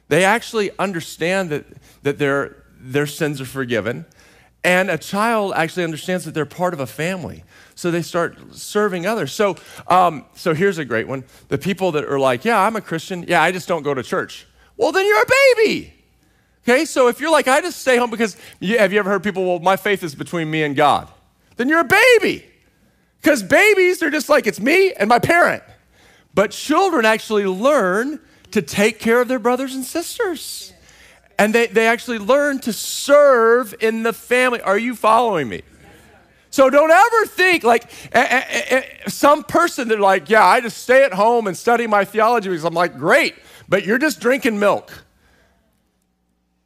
they 0.08 0.24
actually 0.24 0.70
understand 0.78 1.50
that, 1.50 1.66
that 2.02 2.18
their, 2.18 2.64
their 2.78 3.06
sins 3.06 3.40
are 3.40 3.46
forgiven. 3.46 4.06
And 4.62 4.90
a 4.90 4.96
child 4.96 5.52
actually 5.54 5.84
understands 5.84 6.24
that 6.24 6.32
they're 6.32 6.46
part 6.46 6.72
of 6.72 6.80
a 6.80 6.86
family. 6.86 7.44
So 7.74 7.90
they 7.90 8.02
start 8.02 8.38
serving 8.54 9.06
others. 9.06 9.32
So, 9.32 9.56
um, 9.88 10.24
so 10.34 10.54
here's 10.54 10.78
a 10.78 10.84
great 10.84 11.06
one. 11.06 11.24
The 11.48 11.58
people 11.58 11.92
that 11.92 12.04
are 12.04 12.18
like, 12.18 12.44
yeah, 12.44 12.58
I'm 12.60 12.76
a 12.76 12.80
Christian. 12.80 13.24
Yeah, 13.28 13.42
I 13.42 13.52
just 13.52 13.68
don't 13.68 13.82
go 13.82 13.92
to 13.92 14.02
church. 14.02 14.46
Well, 14.76 14.90
then 14.90 15.06
you're 15.06 15.22
a 15.22 15.26
baby. 15.56 15.92
Okay, 16.66 16.86
so 16.86 17.08
if 17.08 17.20
you're 17.20 17.30
like, 17.30 17.46
I 17.46 17.60
just 17.60 17.80
stay 17.80 17.98
home 17.98 18.08
because, 18.10 18.38
have 18.62 18.90
you 18.90 18.98
ever 18.98 19.10
heard 19.10 19.22
people, 19.22 19.44
well, 19.44 19.58
my 19.58 19.76
faith 19.76 20.02
is 20.02 20.14
between 20.14 20.50
me 20.50 20.62
and 20.62 20.74
God? 20.74 21.08
Then 21.56 21.68
you're 21.68 21.80
a 21.80 21.84
baby. 21.84 22.46
Because 23.20 23.42
babies 23.42 24.02
are 24.02 24.10
just 24.10 24.30
like, 24.30 24.46
it's 24.46 24.60
me 24.60 24.92
and 24.94 25.08
my 25.08 25.18
parent. 25.18 25.62
But 26.32 26.52
children 26.52 27.04
actually 27.04 27.44
learn 27.44 28.18
to 28.54 28.62
take 28.62 29.00
care 29.00 29.20
of 29.20 29.26
their 29.26 29.40
brothers 29.40 29.74
and 29.74 29.84
sisters. 29.84 30.72
And 31.40 31.52
they, 31.52 31.66
they 31.66 31.88
actually 31.88 32.20
learn 32.20 32.60
to 32.60 32.72
serve 32.72 33.74
in 33.80 34.04
the 34.04 34.12
family. 34.12 34.60
Are 34.60 34.78
you 34.78 34.94
following 34.94 35.48
me? 35.48 35.62
So 36.50 36.70
don't 36.70 36.92
ever 36.92 37.26
think 37.26 37.64
like 37.64 37.86
eh, 38.12 38.26
eh, 38.30 38.62
eh, 38.68 38.82
some 39.08 39.42
person 39.42 39.88
that 39.88 39.98
like, 39.98 40.30
yeah, 40.30 40.44
I 40.44 40.60
just 40.60 40.78
stay 40.78 41.02
at 41.02 41.12
home 41.12 41.48
and 41.48 41.56
study 41.56 41.88
my 41.88 42.04
theology 42.04 42.48
because 42.48 42.64
I'm 42.64 42.74
like, 42.74 42.96
great, 42.96 43.34
but 43.68 43.84
you're 43.84 43.98
just 43.98 44.20
drinking 44.20 44.60
milk. 44.60 45.02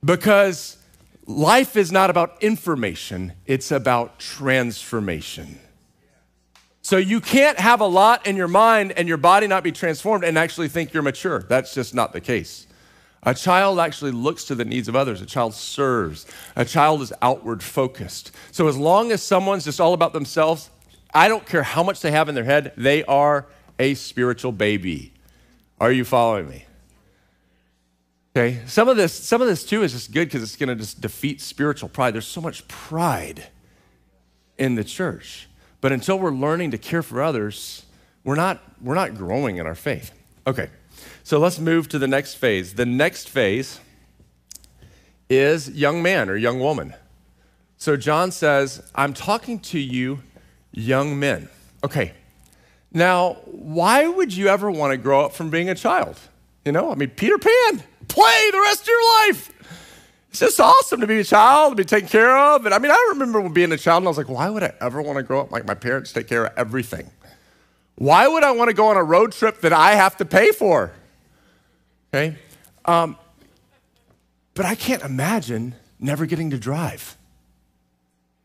Because 0.05 0.77
life 1.27 1.75
is 1.75 1.91
not 1.91 2.11
about 2.11 2.43
information, 2.43 3.33
it's 3.47 3.71
about 3.71 4.19
transformation. 4.19 5.59
So 6.89 6.97
you 6.97 7.21
can't 7.21 7.61
have 7.61 7.83
a 7.83 7.87
lot 7.87 8.27
in 8.27 8.35
your 8.35 8.49
mind 8.49 8.93
and 8.93 9.07
your 9.07 9.19
body 9.19 9.47
not 9.47 9.63
be 9.63 9.73
transformed 9.73 10.25
and 10.25 10.39
actually 10.39 10.69
think 10.69 10.95
you're 10.95 11.03
mature. 11.03 11.43
That's 11.43 11.75
just 11.75 11.95
not 11.95 12.15
the 12.15 12.21
case. 12.23 12.67
A 13.25 13.35
child 13.35 13.79
actually 13.79 14.13
looks 14.13 14.45
to 14.45 14.55
the 14.55 14.65
needs 14.65 14.89
of 14.89 14.97
others. 14.97 15.21
A 15.21 15.27
child 15.27 15.53
serves. 15.53 16.25
A 16.57 16.65
child 16.65 17.03
is 17.03 17.13
outward 17.21 17.63
focused. 17.63 18.35
So 18.53 18.69
as 18.69 18.79
long 18.79 19.13
as 19.13 19.23
someone's 19.23 19.67
just 19.67 19.83
all 19.83 19.93
about 19.93 20.15
themselves, 20.15 20.71
I 21.13 21.29
don't 21.29 21.45
care 21.45 21.63
how 21.63 21.83
much 21.83 22.01
they 22.01 22.11
have 22.11 22.31
in 22.31 22.35
their 22.35 22.45
head, 22.45 22.73
they 22.75 23.05
are 23.05 23.45
a 23.79 23.93
spiritual 23.93 24.53
baby. 24.53 25.13
Are 25.79 25.93
you 25.93 26.07
following 26.07 26.49
me? 26.49 26.65
Okay. 28.35 28.63
Some 28.65 28.89
of 28.89 28.97
this, 28.97 29.13
some 29.13 29.43
of 29.43 29.47
this 29.47 29.63
too 29.63 29.83
is 29.83 29.93
just 29.93 30.11
good 30.11 30.29
because 30.29 30.43
it's 30.43 30.57
going 30.57 30.71
to 30.71 30.75
just 30.75 31.03
defeat 31.03 31.43
spiritual 31.43 31.91
pride. 31.91 32.15
There's 32.15 32.27
so 32.27 32.41
much 32.41 32.67
pride 32.67 33.49
in 34.57 34.75
the 34.75 34.85
church. 34.85 35.48
But 35.81 35.93
until 35.93 36.19
we're 36.19 36.33
learning 36.33 36.73
to 36.73 36.79
care 36.79 37.03
for 37.03 37.23
others, 37.23 37.87
we're 38.25 38.35
not, 38.35 38.61
we're 38.81 38.95
not 38.95 39.15
growing 39.15 39.57
in 39.57 39.67
our 39.67 39.75
faith. 39.75 40.13
Okay. 40.47 40.71
So 41.23 41.39
let's 41.39 41.59
move 41.59 41.89
to 41.91 41.99
the 41.99 42.09
next 42.09 42.35
phase. 42.35 42.75
The 42.75 42.87
next 42.87 43.29
phase 43.29 43.81
is 45.29 45.69
young 45.71 46.03
man 46.03 46.29
or 46.29 46.37
young 46.37 46.59
woman. 46.59 46.95
So 47.77 47.97
John 47.97 48.33
says, 48.33 48.91
I'm 48.95 49.13
talking 49.13 49.61
to 49.61 49.79
you, 49.79 50.23
young 50.73 51.19
men. 51.19 51.49
Okay, 51.85 52.13
now, 52.93 53.35
why 53.45 54.09
would 54.09 54.35
you 54.35 54.49
ever 54.49 54.71
want 54.71 54.93
to 54.93 54.97
grow 54.97 55.25
up 55.25 55.33
from 55.33 55.51
being 55.51 55.69
a 55.69 55.75
child? 55.75 56.19
You 56.65 56.73
know, 56.73 56.91
I 56.91 56.95
mean, 56.95 57.11
Peter 57.11 57.39
Pan, 57.39 57.83
play 58.09 58.51
the 58.51 58.61
rest 58.61 58.83
of 58.83 58.89
your 58.89 59.27
life. 59.27 59.53
It's 60.31 60.41
just 60.41 60.61
awesome 60.61 61.01
to 61.01 61.07
be 61.07 61.21
a 61.21 61.25
child, 61.25 61.73
to 61.73 61.77
be 61.77 61.85
taken 61.85 62.09
care 62.09 62.37
of. 62.37 62.67
And 62.67 62.75
I 62.75 62.79
mean, 62.79 62.93
I 62.93 63.07
remember 63.11 63.49
being 63.49 63.73
a 63.73 63.79
child 63.79 64.03
and 64.03 64.09
I 64.09 64.11
was 64.11 64.19
like, 64.19 64.29
why 64.29 64.51
would 64.51 64.63
I 64.63 64.73
ever 64.81 65.01
want 65.01 65.17
to 65.17 65.23
grow 65.23 65.41
up 65.41 65.51
like 65.51 65.65
my 65.65 65.75
parents 65.75 66.13
take 66.13 66.29
care 66.29 66.47
of 66.47 66.53
everything? 66.59 67.11
Why 67.97 68.29
would 68.29 68.45
I 68.45 68.53
want 68.53 68.69
to 68.69 68.75
go 68.75 68.89
on 68.89 68.97
a 68.97 69.03
road 69.03 69.33
trip 69.33 69.63
that 69.63 69.73
I 69.73 69.93
have 69.95 70.17
to 70.19 70.25
pay 70.25 70.53
for? 70.53 70.93
Okay? 72.13 72.37
Um, 72.85 73.17
but 74.55 74.67
I 74.67 74.75
can't 74.75 75.03
imagine 75.03 75.75
never 75.99 76.27
getting 76.27 76.51
to 76.51 76.59
drive. 76.59 77.17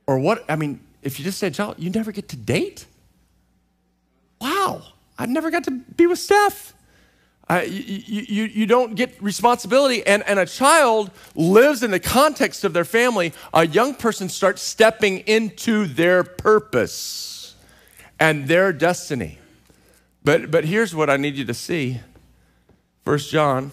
Or 0.08 0.20
what, 0.20 0.44
I 0.50 0.56
mean, 0.56 0.80
if 1.02 1.20
you 1.20 1.26
just 1.26 1.38
said, 1.38 1.54
child, 1.54 1.76
you 1.78 1.90
never 1.90 2.12
get 2.12 2.30
to 2.30 2.36
date? 2.36 2.86
Wow, 4.40 4.84
I 5.18 5.26
never 5.26 5.52
got 5.52 5.64
to 5.66 5.72
be 5.72 6.08
with 6.08 6.20
Steph. 6.20 6.74
Uh, 7.50 7.62
you, 7.68 8.22
you, 8.22 8.44
you 8.46 8.66
don't 8.66 8.96
get 8.96 9.22
responsibility, 9.22 10.06
and, 10.06 10.24
and 10.24 10.40
a 10.40 10.46
child 10.46 11.12
lives 11.36 11.84
in 11.84 11.92
the 11.92 12.00
context 12.00 12.64
of 12.64 12.74
their 12.74 12.86
family. 12.86 13.34
A 13.54 13.68
young 13.68 13.96
person 13.96 14.30
starts 14.30 14.62
stepping 14.62 15.20
into 15.20 15.86
their 15.86 16.24
purpose 16.24 17.56
and 18.20 18.48
their 18.48 18.72
destiny. 18.72 19.40
But, 20.24 20.52
but 20.52 20.64
here's 20.64 20.96
what 20.96 21.10
I 21.10 21.18
need 21.18 21.36
you 21.36 21.46
to 21.46 21.54
see 21.54 22.00
First 23.04 23.30
John 23.30 23.72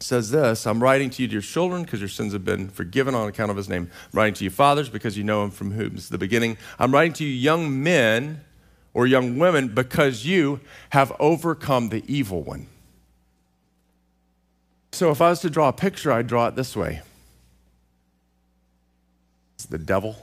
says 0.00 0.30
this 0.30 0.66
I'm 0.66 0.82
writing 0.82 1.10
to 1.10 1.22
you, 1.22 1.28
dear 1.28 1.40
children, 1.40 1.84
because 1.84 2.00
your 2.00 2.08
sins 2.08 2.32
have 2.32 2.44
been 2.44 2.68
forgiven 2.68 3.14
on 3.14 3.28
account 3.28 3.50
of 3.52 3.56
his 3.56 3.68
name. 3.68 3.90
I'm 4.12 4.18
writing 4.18 4.34
to 4.34 4.44
you, 4.44 4.50
fathers, 4.50 4.88
because 4.88 5.16
you 5.16 5.24
know 5.24 5.44
him 5.44 5.50
from 5.50 5.70
whom 5.70 5.96
is 5.96 6.08
the 6.08 6.18
beginning. 6.18 6.58
I'm 6.78 6.92
writing 6.92 7.12
to 7.14 7.24
you, 7.24 7.30
young 7.30 7.82
men 7.82 8.40
or 8.94 9.06
young 9.06 9.38
women, 9.38 9.68
because 9.68 10.24
you 10.24 10.60
have 10.90 11.12
overcome 11.18 11.90
the 11.90 12.02
evil 12.06 12.42
one. 12.42 12.68
So 14.92 15.10
if 15.10 15.20
I 15.20 15.30
was 15.30 15.40
to 15.40 15.50
draw 15.50 15.68
a 15.68 15.72
picture, 15.72 16.12
I'd 16.12 16.28
draw 16.28 16.46
it 16.46 16.54
this 16.54 16.76
way 16.76 17.02
it's 19.56 19.66
the 19.66 19.78
devil 19.78 20.16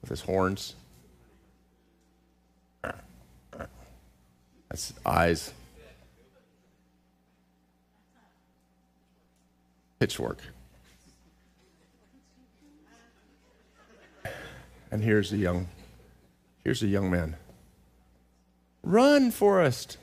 with 0.00 0.10
his 0.10 0.22
horns. 0.22 0.74
That's 4.68 4.92
eyes. 5.04 5.52
pitchfork. 9.98 10.38
And 14.90 15.02
here's 15.02 15.32
a 15.32 15.36
young, 15.36 15.68
here's 16.64 16.82
a 16.82 16.86
young 16.86 17.10
man. 17.10 17.36
Run, 18.86 19.30
Forrest. 19.30 19.98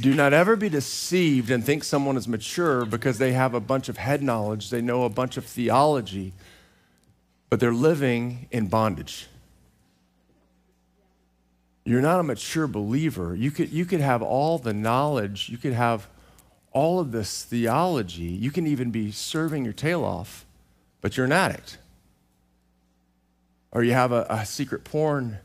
Do 0.00 0.14
not 0.14 0.32
ever 0.32 0.56
be 0.56 0.68
deceived 0.68 1.50
and 1.50 1.64
think 1.64 1.84
someone 1.84 2.16
is 2.16 2.26
mature 2.26 2.84
because 2.84 3.18
they 3.18 3.32
have 3.32 3.54
a 3.54 3.60
bunch 3.60 3.88
of 3.88 3.98
head 3.98 4.22
knowledge, 4.22 4.70
they 4.70 4.80
know 4.80 5.04
a 5.04 5.08
bunch 5.08 5.36
of 5.36 5.44
theology, 5.44 6.32
but 7.50 7.60
they're 7.60 7.72
living 7.72 8.48
in 8.50 8.66
bondage 8.66 9.28
you're 11.88 12.02
not 12.02 12.20
a 12.20 12.22
mature 12.22 12.66
believer. 12.66 13.34
You 13.34 13.50
could, 13.50 13.72
you 13.72 13.86
could 13.86 14.00
have 14.00 14.20
all 14.20 14.58
the 14.58 14.74
knowledge, 14.74 15.48
you 15.48 15.56
could 15.56 15.72
have 15.72 16.06
all 16.70 17.00
of 17.00 17.12
this 17.12 17.44
theology, 17.44 18.24
you 18.24 18.50
can 18.50 18.66
even 18.66 18.90
be 18.90 19.10
serving 19.10 19.64
your 19.64 19.72
tail 19.72 20.04
off, 20.04 20.44
but 21.00 21.16
you're 21.16 21.26
an 21.26 21.32
addict. 21.32 21.78
Or 23.72 23.82
you 23.82 23.92
have 23.92 24.12
a, 24.12 24.26
a 24.28 24.46
secret 24.46 24.84
porn 24.84 25.38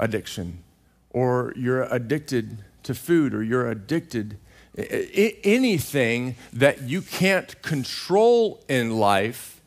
addiction, 0.00 0.62
or 1.10 1.52
you're 1.56 1.82
addicted 1.82 2.64
to 2.84 2.94
food, 2.94 3.34
or 3.34 3.42
you're 3.42 3.68
addicted 3.68 4.38
anything 4.78 6.36
that 6.52 6.82
you 6.82 7.02
can't 7.02 7.60
control 7.62 8.62
in 8.68 8.98
life 8.98 9.60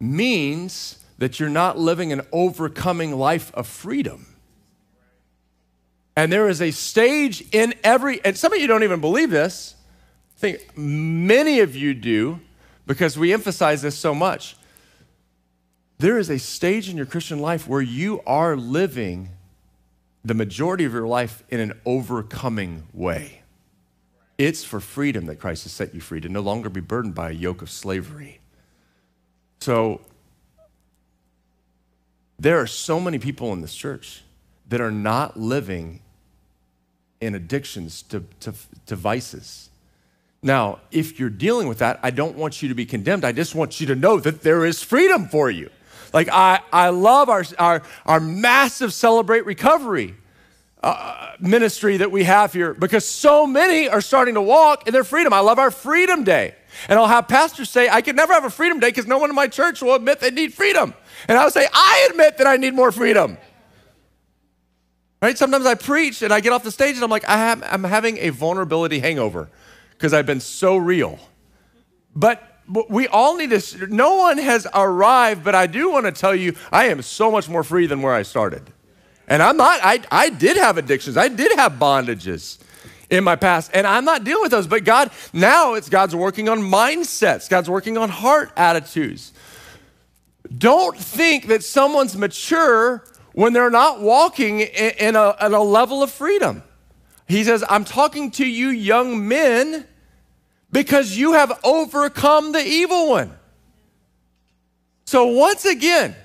means 0.00 0.98
that 1.18 1.38
you're 1.38 1.48
not 1.48 1.78
living 1.78 2.12
an 2.12 2.22
overcoming 2.32 3.16
life 3.16 3.54
of 3.54 3.66
freedom. 3.66 4.26
And 6.16 6.32
there 6.32 6.48
is 6.48 6.60
a 6.60 6.70
stage 6.70 7.44
in 7.52 7.74
every, 7.84 8.24
and 8.24 8.36
some 8.36 8.52
of 8.52 8.60
you 8.60 8.66
don't 8.66 8.82
even 8.82 9.00
believe 9.00 9.30
this. 9.30 9.76
I 10.36 10.40
think 10.40 10.76
many 10.76 11.60
of 11.60 11.76
you 11.76 11.94
do 11.94 12.40
because 12.86 13.18
we 13.18 13.32
emphasize 13.32 13.82
this 13.82 13.96
so 13.96 14.14
much. 14.14 14.56
There 15.98 16.18
is 16.18 16.28
a 16.30 16.38
stage 16.38 16.88
in 16.88 16.96
your 16.96 17.06
Christian 17.06 17.38
life 17.38 17.68
where 17.68 17.80
you 17.80 18.20
are 18.26 18.56
living 18.56 19.30
the 20.24 20.34
majority 20.34 20.84
of 20.84 20.92
your 20.92 21.06
life 21.06 21.44
in 21.50 21.60
an 21.60 21.78
overcoming 21.84 22.84
way. 22.92 23.42
It's 24.38 24.64
for 24.64 24.80
freedom 24.80 25.26
that 25.26 25.36
Christ 25.36 25.64
has 25.64 25.72
set 25.72 25.94
you 25.94 26.00
free, 26.00 26.20
to 26.20 26.28
no 26.28 26.40
longer 26.40 26.68
be 26.68 26.80
burdened 26.80 27.14
by 27.14 27.30
a 27.30 27.34
yoke 27.34 27.62
of 27.62 27.70
slavery. 27.70 28.40
So, 29.60 30.00
there 32.38 32.58
are 32.58 32.66
so 32.66 32.98
many 32.98 33.18
people 33.18 33.52
in 33.52 33.60
this 33.60 33.74
church 33.74 34.22
that 34.68 34.80
are 34.80 34.90
not 34.90 35.38
living 35.38 36.00
in 37.20 37.34
addictions 37.34 38.02
to, 38.02 38.24
to, 38.40 38.52
to 38.86 38.96
vices. 38.96 39.70
Now, 40.44 40.80
if 40.90 41.18
you're 41.18 41.30
dealing 41.30 41.68
with 41.68 41.78
that, 41.78 41.98
I 42.02 42.10
don't 42.10 42.36
want 42.36 42.60
you 42.60 42.68
to 42.68 42.74
be 42.74 42.84
condemned. 42.84 43.24
I 43.24 43.32
just 43.32 43.54
want 43.54 43.80
you 43.80 43.86
to 43.86 43.94
know 43.94 44.20
that 44.20 44.42
there 44.42 44.66
is 44.66 44.82
freedom 44.82 45.26
for 45.26 45.50
you. 45.50 45.70
Like, 46.12 46.28
I, 46.30 46.60
I 46.70 46.90
love 46.90 47.30
our, 47.30 47.44
our, 47.58 47.82
our 48.04 48.20
massive 48.20 48.92
Celebrate 48.92 49.46
Recovery 49.46 50.14
uh, 50.82 51.32
ministry 51.40 51.96
that 51.96 52.12
we 52.12 52.24
have 52.24 52.52
here 52.52 52.74
because 52.74 53.08
so 53.08 53.46
many 53.46 53.88
are 53.88 54.02
starting 54.02 54.34
to 54.34 54.42
walk 54.42 54.86
in 54.86 54.92
their 54.92 55.02
freedom. 55.02 55.32
I 55.32 55.40
love 55.40 55.58
our 55.58 55.70
Freedom 55.70 56.24
Day. 56.24 56.54
And 56.90 56.98
I'll 56.98 57.06
have 57.06 57.26
pastors 57.26 57.70
say, 57.70 57.88
I 57.88 58.02
could 58.02 58.14
never 58.14 58.34
have 58.34 58.44
a 58.44 58.50
Freedom 58.50 58.78
Day 58.78 58.88
because 58.88 59.06
no 59.06 59.16
one 59.16 59.30
in 59.30 59.36
my 59.36 59.48
church 59.48 59.80
will 59.80 59.94
admit 59.94 60.20
they 60.20 60.30
need 60.30 60.52
freedom. 60.52 60.92
And 61.26 61.38
I'll 61.38 61.50
say, 61.50 61.66
I 61.72 62.08
admit 62.10 62.36
that 62.36 62.46
I 62.46 62.58
need 62.58 62.74
more 62.74 62.92
freedom. 62.92 63.38
Right? 65.22 65.38
Sometimes 65.38 65.64
I 65.64 65.74
preach 65.74 66.20
and 66.20 66.34
I 66.34 66.40
get 66.40 66.52
off 66.52 66.64
the 66.64 66.70
stage 66.70 66.96
and 66.96 67.02
I'm 67.02 67.08
like, 67.08 67.26
I 67.26 67.52
I'm 67.52 67.84
having 67.84 68.18
a 68.18 68.28
vulnerability 68.28 68.98
hangover 68.98 69.48
because 69.96 70.12
I've 70.12 70.26
been 70.26 70.40
so 70.40 70.76
real. 70.76 71.18
But 72.14 72.42
we 72.88 73.08
all 73.08 73.36
need 73.36 73.50
to, 73.50 73.86
no 73.88 74.16
one 74.16 74.38
has 74.38 74.66
arrived, 74.74 75.44
but 75.44 75.54
I 75.54 75.66
do 75.66 75.90
want 75.90 76.06
to 76.06 76.12
tell 76.12 76.34
you, 76.34 76.54
I 76.72 76.86
am 76.86 77.02
so 77.02 77.30
much 77.30 77.48
more 77.48 77.62
free 77.62 77.86
than 77.86 78.02
where 78.02 78.14
I 78.14 78.22
started. 78.22 78.62
And 79.26 79.42
I'm 79.42 79.56
not, 79.56 79.80
I, 79.82 80.00
I 80.10 80.30
did 80.30 80.56
have 80.56 80.78
addictions, 80.78 81.16
I 81.16 81.28
did 81.28 81.56
have 81.58 81.72
bondages 81.72 82.58
in 83.10 83.24
my 83.24 83.36
past. 83.36 83.70
And 83.74 83.86
I'm 83.86 84.04
not 84.04 84.24
dealing 84.24 84.42
with 84.42 84.50
those, 84.50 84.66
but 84.66 84.84
God, 84.84 85.10
now 85.32 85.74
it's 85.74 85.88
God's 85.88 86.14
working 86.14 86.48
on 86.48 86.60
mindsets, 86.60 87.48
God's 87.48 87.68
working 87.68 87.98
on 87.98 88.08
heart 88.08 88.52
attitudes. 88.56 89.32
Don't 90.56 90.96
think 90.96 91.46
that 91.46 91.64
someone's 91.64 92.16
mature 92.16 93.04
when 93.32 93.52
they're 93.52 93.70
not 93.70 94.00
walking 94.00 94.60
in 94.60 95.16
a, 95.16 95.34
in 95.40 95.52
a 95.52 95.62
level 95.62 96.02
of 96.02 96.10
freedom. 96.10 96.62
He 97.26 97.44
says, 97.44 97.64
I'm 97.68 97.84
talking 97.84 98.30
to 98.32 98.46
you, 98.46 98.68
young 98.68 99.26
men, 99.26 99.86
because 100.70 101.16
you 101.16 101.32
have 101.32 101.58
overcome 101.64 102.52
the 102.52 102.64
evil 102.64 103.08
one. 103.08 103.32
So, 105.06 105.26
once 105.26 105.64
again, 105.64 106.16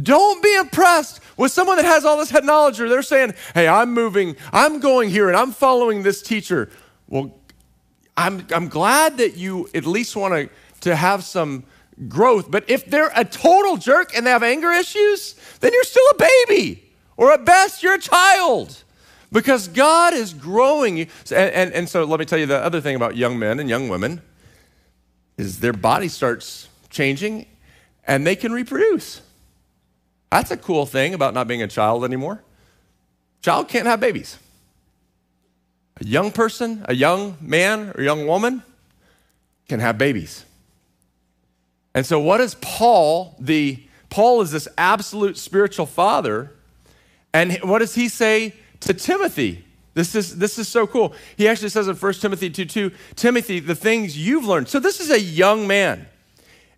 don't 0.00 0.42
be 0.42 0.54
impressed 0.56 1.20
with 1.36 1.52
someone 1.52 1.76
that 1.76 1.84
has 1.84 2.04
all 2.04 2.18
this 2.18 2.30
head 2.30 2.44
knowledge 2.44 2.80
or 2.80 2.88
they're 2.88 3.02
saying, 3.02 3.34
hey, 3.54 3.68
I'm 3.68 3.92
moving, 3.92 4.36
I'm 4.52 4.80
going 4.80 5.10
here, 5.10 5.28
and 5.28 5.36
I'm 5.36 5.52
following 5.52 6.02
this 6.02 6.20
teacher. 6.20 6.70
Well, 7.08 7.34
I'm, 8.16 8.46
I'm 8.52 8.68
glad 8.68 9.18
that 9.18 9.36
you 9.36 9.68
at 9.74 9.86
least 9.86 10.16
want 10.16 10.34
to, 10.34 10.50
to 10.80 10.96
have 10.96 11.24
some 11.24 11.64
growth. 12.08 12.50
But 12.50 12.68
if 12.68 12.86
they're 12.86 13.12
a 13.14 13.24
total 13.24 13.76
jerk 13.76 14.16
and 14.16 14.26
they 14.26 14.30
have 14.30 14.42
anger 14.42 14.70
issues, 14.70 15.34
then 15.60 15.72
you're 15.72 15.84
still 15.84 16.06
a 16.10 16.28
baby. 16.46 16.92
Or 17.16 17.32
at 17.32 17.44
best, 17.44 17.82
you're 17.82 17.94
a 17.94 17.98
child. 17.98 18.83
Because 19.34 19.66
God 19.66 20.14
is 20.14 20.32
growing 20.32 20.96
you. 20.96 21.06
And, 21.32 21.52
and, 21.52 21.72
and 21.72 21.88
so 21.88 22.04
let 22.04 22.20
me 22.20 22.24
tell 22.24 22.38
you 22.38 22.46
the 22.46 22.56
other 22.56 22.80
thing 22.80 22.94
about 22.94 23.16
young 23.16 23.36
men 23.36 23.58
and 23.58 23.68
young 23.68 23.88
women 23.88 24.22
is 25.36 25.58
their 25.58 25.72
body 25.72 26.06
starts 26.06 26.68
changing 26.88 27.46
and 28.06 28.24
they 28.24 28.36
can 28.36 28.52
reproduce. 28.52 29.22
That's 30.30 30.52
a 30.52 30.56
cool 30.56 30.86
thing 30.86 31.14
about 31.14 31.34
not 31.34 31.48
being 31.48 31.62
a 31.62 31.66
child 31.66 32.04
anymore. 32.04 32.44
Child 33.42 33.66
can't 33.68 33.86
have 33.86 33.98
babies. 33.98 34.38
A 36.00 36.04
young 36.04 36.30
person, 36.30 36.84
a 36.88 36.94
young 36.94 37.36
man 37.40 37.92
or 37.96 38.04
young 38.04 38.28
woman 38.28 38.62
can 39.68 39.80
have 39.80 39.98
babies. 39.98 40.44
And 41.92 42.06
so 42.06 42.20
what 42.20 42.40
is 42.40 42.54
Paul, 42.60 43.34
the 43.40 43.82
Paul 44.10 44.42
is 44.42 44.52
this 44.52 44.68
absolute 44.78 45.36
spiritual 45.36 45.86
father, 45.86 46.52
and 47.32 47.58
what 47.64 47.80
does 47.80 47.96
he 47.96 48.08
say 48.08 48.54
to 48.84 48.94
Timothy? 48.94 49.64
This 49.94 50.14
is, 50.14 50.38
this 50.38 50.58
is 50.58 50.68
so 50.68 50.86
cool. 50.86 51.14
He 51.36 51.48
actually 51.48 51.68
says 51.68 51.86
in 51.88 51.94
1 51.94 52.12
Timothy 52.14 52.50
2 52.50 52.64
2, 52.64 52.90
Timothy, 53.14 53.60
the 53.60 53.76
things 53.76 54.18
you've 54.18 54.44
learned. 54.44 54.68
So 54.68 54.80
this 54.80 55.00
is 55.00 55.10
a 55.10 55.20
young 55.20 55.66
man. 55.66 56.08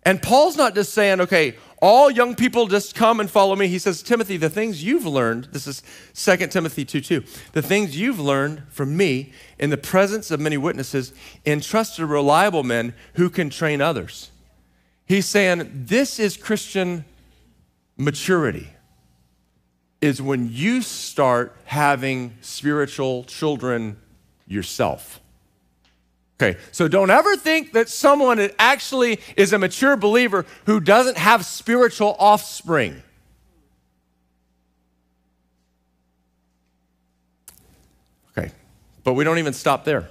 And 0.03 0.21
Paul's 0.21 0.55
not 0.55 0.75
just 0.75 0.93
saying, 0.93 1.19
okay, 1.21 1.55
all 1.81 2.09
young 2.09 2.35
people 2.35 2.67
just 2.67 2.95
come 2.95 3.19
and 3.19 3.29
follow 3.29 3.55
me. 3.55 3.67
He 3.67 3.79
says, 3.79 4.01
Timothy, 4.01 4.37
the 4.37 4.49
things 4.49 4.83
you've 4.83 5.05
learned, 5.05 5.45
this 5.45 5.67
is 5.67 5.83
2 6.13 6.47
Timothy 6.47 6.85
2 6.85 7.01
2, 7.01 7.23
the 7.53 7.61
things 7.61 7.99
you've 7.99 8.19
learned 8.19 8.63
from 8.69 8.95
me 8.95 9.33
in 9.59 9.69
the 9.69 9.77
presence 9.77 10.31
of 10.31 10.39
many 10.39 10.57
witnesses, 10.57 11.11
entrust 11.45 11.97
to 11.97 12.05
reliable 12.05 12.63
men 12.63 12.93
who 13.15 13.29
can 13.29 13.49
train 13.49 13.81
others. 13.81 14.31
He's 15.05 15.25
saying 15.25 15.69
this 15.73 16.19
is 16.19 16.37
Christian 16.37 17.03
maturity 17.97 18.69
is 20.01 20.21
when 20.21 20.49
you 20.51 20.81
start 20.81 21.55
having 21.65 22.37
spiritual 22.41 23.23
children 23.23 23.97
yourself. 24.47 25.19
Okay, 26.39 26.59
so 26.71 26.87
don't 26.87 27.09
ever 27.09 27.35
think 27.35 27.73
that 27.73 27.89
someone 27.89 28.51
actually 28.59 29.19
is 29.35 29.53
a 29.53 29.57
mature 29.57 29.97
believer 29.97 30.45
who 30.65 30.79
doesn't 30.79 31.17
have 31.17 31.43
spiritual 31.43 32.15
offspring. 32.19 33.01
Okay, 38.37 38.51
but 39.03 39.13
we 39.13 39.23
don't 39.23 39.39
even 39.39 39.53
stop 39.53 39.83
there. 39.83 40.09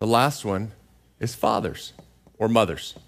The 0.00 0.08
last 0.08 0.44
one 0.44 0.72
is 1.20 1.36
fathers 1.36 1.92
or 2.36 2.48
mothers. 2.48 2.98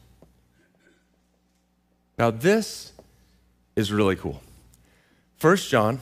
Now, 2.16 2.30
this 2.30 2.92
is 3.74 3.90
really 3.90 4.14
cool. 4.14 4.40
First 5.42 5.70
John 5.70 5.98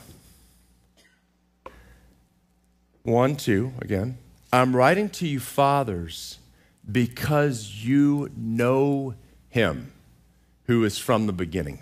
1 3.05 3.37
2, 3.37 3.73
again. 3.81 4.19
I'm 4.53 4.77
writing 4.77 5.09
to 5.09 5.27
you, 5.27 5.41
fathers, 5.41 6.39
because 6.93 7.83
you 7.83 8.31
know 8.37 9.15
him 9.49 9.93
who 10.65 10.85
is 10.85 10.99
from 10.99 11.27
the 11.27 11.33
beginning. 11.33 11.81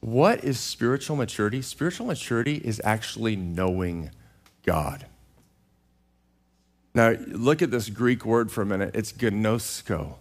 What 0.00 0.42
is 0.42 0.58
spiritual 0.58 1.16
maturity? 1.16 1.60
Spiritual 1.60 2.06
maturity 2.06 2.62
is 2.64 2.80
actually 2.82 3.36
knowing 3.36 4.10
God. 4.64 5.04
Now, 6.94 7.10
look 7.26 7.60
at 7.60 7.70
this 7.70 7.90
Greek 7.90 8.24
word 8.24 8.50
for 8.50 8.62
a 8.62 8.66
minute. 8.66 8.92
It's 8.96 9.12
gnosko. 9.12 10.14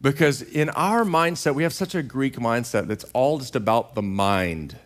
Because 0.00 0.40
in 0.40 0.70
our 0.70 1.04
mindset, 1.04 1.54
we 1.54 1.62
have 1.62 1.74
such 1.74 1.94
a 1.94 2.02
Greek 2.02 2.36
mindset 2.36 2.86
that's 2.86 3.04
all 3.12 3.38
just 3.38 3.54
about 3.54 3.94
the 3.94 4.00
mind. 4.00 4.78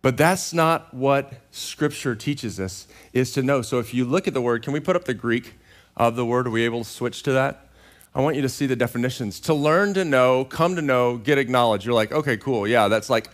But 0.00 0.16
that's 0.16 0.52
not 0.52 0.94
what 0.94 1.32
Scripture 1.50 2.14
teaches 2.14 2.60
us, 2.60 2.86
is 3.12 3.32
to 3.32 3.42
know. 3.42 3.62
So 3.62 3.78
if 3.80 3.92
you 3.92 4.04
look 4.04 4.28
at 4.28 4.34
the 4.34 4.40
word, 4.40 4.62
can 4.62 4.72
we 4.72 4.80
put 4.80 4.94
up 4.94 5.04
the 5.04 5.14
Greek 5.14 5.54
of 5.96 6.14
the 6.14 6.24
word? 6.24 6.46
Are 6.46 6.50
we 6.50 6.62
able 6.64 6.84
to 6.84 6.88
switch 6.88 7.22
to 7.24 7.32
that? 7.32 7.66
I 8.14 8.20
want 8.20 8.36
you 8.36 8.42
to 8.42 8.48
see 8.48 8.66
the 8.66 8.76
definitions. 8.76 9.40
To 9.40 9.54
learn 9.54 9.94
to 9.94 10.04
know, 10.04 10.44
come 10.44 10.76
to 10.76 10.82
know, 10.82 11.16
get 11.18 11.36
acknowledged. 11.38 11.84
You're 11.84 11.94
like, 11.94 12.12
okay, 12.12 12.36
cool. 12.36 12.66
Yeah, 12.66 12.88
that's 12.88 13.10
like 13.10 13.28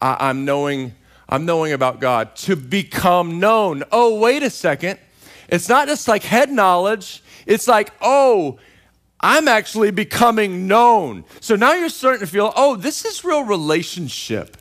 I- 0.00 0.28
I'm 0.28 0.44
knowing, 0.44 0.94
I'm 1.28 1.46
knowing 1.46 1.72
about 1.72 2.00
God. 2.00 2.36
To 2.36 2.56
become 2.56 3.40
known. 3.40 3.82
Oh, 3.90 4.18
wait 4.18 4.42
a 4.42 4.50
second. 4.50 4.98
It's 5.48 5.68
not 5.68 5.88
just 5.88 6.06
like 6.06 6.22
head 6.22 6.50
knowledge, 6.50 7.22
it's 7.46 7.68
like, 7.68 7.92
oh, 8.00 8.58
I'm 9.20 9.48
actually 9.48 9.90
becoming 9.90 10.66
known. 10.66 11.24
So 11.40 11.56
now 11.56 11.72
you're 11.74 11.88
starting 11.88 12.20
to 12.20 12.26
feel, 12.26 12.52
oh, 12.56 12.76
this 12.76 13.04
is 13.04 13.24
real 13.24 13.42
relationship. 13.42 14.58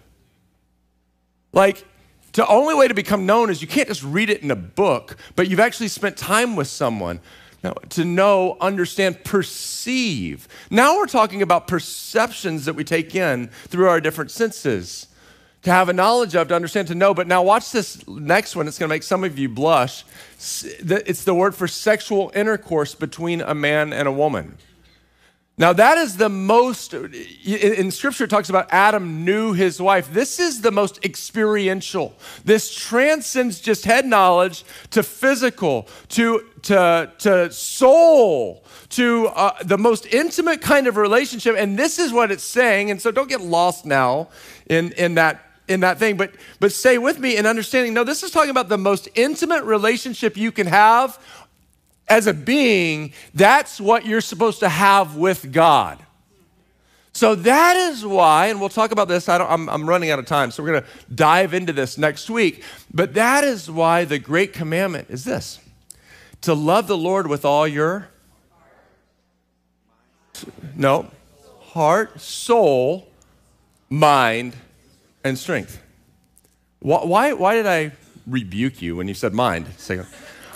Like, 1.53 1.85
the 2.33 2.47
only 2.47 2.73
way 2.73 2.87
to 2.87 2.93
become 2.93 3.25
known 3.25 3.49
is 3.49 3.61
you 3.61 3.67
can't 3.67 3.87
just 3.87 4.03
read 4.03 4.29
it 4.29 4.41
in 4.41 4.51
a 4.51 4.55
book, 4.55 5.17
but 5.35 5.47
you've 5.47 5.59
actually 5.59 5.87
spent 5.87 6.17
time 6.17 6.55
with 6.55 6.67
someone. 6.67 7.19
Now, 7.63 7.73
to 7.91 8.03
know, 8.03 8.57
understand, 8.59 9.23
perceive. 9.23 10.47
Now 10.69 10.97
we're 10.97 11.05
talking 11.05 11.41
about 11.41 11.67
perceptions 11.67 12.65
that 12.65 12.73
we 12.73 12.83
take 12.83 13.15
in 13.15 13.47
through 13.67 13.87
our 13.87 14.01
different 14.01 14.31
senses 14.31 15.07
to 15.61 15.71
have 15.71 15.87
a 15.87 15.93
knowledge 15.93 16.35
of, 16.35 16.49
to 16.49 16.55
understand, 16.55 16.89
to 16.89 16.95
know. 16.95 17.13
But 17.13 17.27
now 17.27 17.41
watch 17.41 17.71
this 17.71 18.05
next 18.05 18.55
one. 18.55 18.67
It's 18.67 18.77
going 18.77 18.89
to 18.89 18.93
make 18.93 19.03
some 19.03 19.23
of 19.23 19.39
you 19.39 19.47
blush. 19.47 20.03
It's 20.35 21.23
the 21.23 21.33
word 21.33 21.55
for 21.55 21.69
sexual 21.69 22.31
intercourse 22.35 22.95
between 22.95 23.39
a 23.39 23.55
man 23.55 23.93
and 23.93 24.07
a 24.07 24.11
woman. 24.11 24.57
Now, 25.55 25.71
that 25.73 25.99
is 25.99 26.17
the 26.17 26.29
most, 26.29 26.95
in 26.95 27.91
scripture, 27.91 28.23
it 28.23 28.31
talks 28.31 28.49
about 28.49 28.67
Adam 28.71 29.23
knew 29.23 29.53
his 29.53 29.79
wife. 29.79 30.11
This 30.11 30.39
is 30.39 30.61
the 30.61 30.71
most 30.71 31.05
experiential. 31.05 32.15
This 32.43 32.73
transcends 32.73 33.61
just 33.61 33.85
head 33.85 34.07
knowledge 34.07 34.63
to 34.89 35.03
physical, 35.03 35.87
to, 36.09 36.49
to, 36.63 37.11
to 37.19 37.51
soul, 37.51 38.63
to 38.89 39.27
uh, 39.27 39.53
the 39.63 39.77
most 39.77 40.07
intimate 40.07 40.59
kind 40.59 40.87
of 40.87 40.97
relationship. 40.97 41.55
And 41.55 41.77
this 41.77 41.99
is 41.99 42.11
what 42.11 42.31
it's 42.31 42.43
saying. 42.43 42.89
And 42.89 42.99
so 42.99 43.11
don't 43.11 43.29
get 43.29 43.41
lost 43.41 43.85
now 43.85 44.29
in, 44.67 44.91
in 44.93 45.15
that 45.15 45.49
in 45.67 45.79
that 45.79 45.97
thing, 45.97 46.17
but 46.17 46.31
but 46.59 46.73
stay 46.73 46.97
with 46.97 47.19
me 47.19 47.37
in 47.37 47.45
understanding. 47.45 47.93
No, 47.93 48.03
this 48.03 48.21
is 48.21 48.31
talking 48.31 48.49
about 48.49 48.67
the 48.67 48.77
most 48.77 49.07
intimate 49.15 49.63
relationship 49.63 50.35
you 50.35 50.51
can 50.51 50.67
have 50.67 51.17
as 52.07 52.27
a 52.27 52.33
being. 52.33 53.13
That's 53.33 53.79
what 53.79 54.05
you're 54.05 54.21
supposed 54.21 54.59
to 54.59 54.69
have 54.69 55.15
with 55.15 55.51
God. 55.51 55.99
So 57.15 57.35
that 57.35 57.75
is 57.75 58.03
why, 58.03 58.47
and 58.47 58.59
we'll 58.59 58.69
talk 58.69 58.91
about 58.91 59.07
this. 59.07 59.29
I 59.29 59.37
am 59.53 59.69
I'm 59.69 59.87
running 59.87 60.09
out 60.09 60.17
of 60.17 60.25
time, 60.25 60.49
so 60.49 60.63
we're 60.63 60.71
going 60.71 60.83
to 60.83 61.13
dive 61.13 61.53
into 61.53 61.71
this 61.71 61.97
next 61.97 62.27
week. 62.27 62.63
But 62.91 63.13
that 63.13 63.43
is 63.43 63.69
why 63.69 64.05
the 64.05 64.17
great 64.17 64.51
commandment 64.51 65.09
is 65.11 65.23
this 65.23 65.59
to 66.41 66.53
love 66.55 66.87
the 66.87 66.97
Lord 66.97 67.27
with 67.27 67.45
all 67.45 67.67
your 67.67 68.09
no 70.75 71.09
heart, 71.61 72.19
soul, 72.19 73.07
mind, 73.89 74.55
and 75.23 75.37
strength. 75.37 75.81
Why, 76.79 77.33
why 77.33 77.55
did 77.55 77.65
I 77.65 77.91
rebuke 78.27 78.81
you 78.81 78.95
when 78.95 79.07
you 79.07 79.13
said 79.13 79.33
mind? 79.33 79.67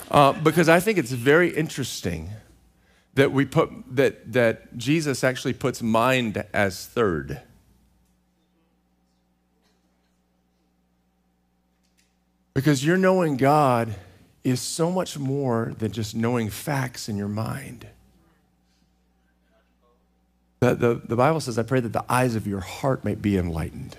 Uh, 0.10 0.34
because 0.34 0.70
I 0.70 0.80
think 0.80 0.98
it's 0.98 1.12
very 1.12 1.50
interesting 1.50 2.30
that 3.16 3.32
we 3.32 3.46
put 3.46 3.70
that 3.96 4.32
that 4.34 4.78
Jesus 4.78 5.24
actually 5.24 5.54
puts 5.54 5.82
mind 5.82 6.44
as 6.54 6.86
third. 6.86 7.42
Because 12.54 12.84
your 12.84 12.98
knowing 12.98 13.38
God 13.38 13.96
is 14.44 14.62
so 14.62 14.90
much 14.90 15.18
more 15.18 15.74
than 15.78 15.92
just 15.92 16.16
knowing 16.16 16.50
facts 16.50 17.10
in 17.10 17.18
your 17.18 17.28
mind. 17.28 17.86
The, 20.60 20.74
the, 20.74 21.02
the 21.06 21.16
Bible 21.16 21.40
says, 21.40 21.60
I 21.60 21.64
pray 21.64 21.82
that 21.82 21.94
the 21.94 22.04
eyes 22.10 22.34
of 22.34 22.48
your 22.48 22.62
heart 22.62 23.06
may 23.06 23.14
be 23.14 23.38
enlightened. 23.38 23.96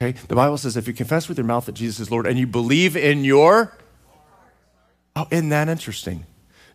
Okay? 0.00 0.18
The 0.28 0.34
Bible 0.34 0.58
says 0.58 0.76
if 0.76 0.86
you 0.86 0.92
confess 0.92 1.28
with 1.28 1.38
your 1.38 1.46
mouth 1.46 1.66
that 1.66 1.72
Jesus 1.72 2.00
is 2.00 2.10
Lord 2.10 2.26
and 2.26 2.38
you 2.38 2.46
believe 2.46 2.96
in 2.96 3.24
your 3.24 3.76
Oh, 5.18 5.26
isn't 5.32 5.48
that 5.48 5.68
interesting? 5.68 6.26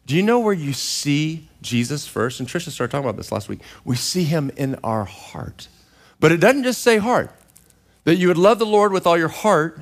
Do 0.06 0.18
you 0.18 0.22
know 0.22 0.38
where 0.38 0.54
you 0.54 0.74
see 0.74 1.48
Jesus 1.62 2.06
first? 2.06 2.42
And 2.42 2.50
Trisha 2.50 2.72
started 2.72 2.92
talking 2.92 3.08
about 3.08 3.16
this 3.16 3.32
last 3.32 3.48
week. 3.48 3.62
We 3.86 3.96
see 3.96 4.26
him 4.26 4.52
in 4.58 4.76
our 4.84 5.06
heart. 5.06 5.70
But 6.20 6.34
it 6.34 6.42
doesn't 6.42 6.64
just 6.64 6.82
say 6.82 6.98
heart, 6.98 7.32
that 8.04 8.16
you 8.18 8.28
would 8.28 8.38
love 8.38 8.60
the 8.60 8.66
Lord 8.66 8.92
with 8.92 9.08
all 9.08 9.18
your 9.18 9.30
heart. 9.30 9.80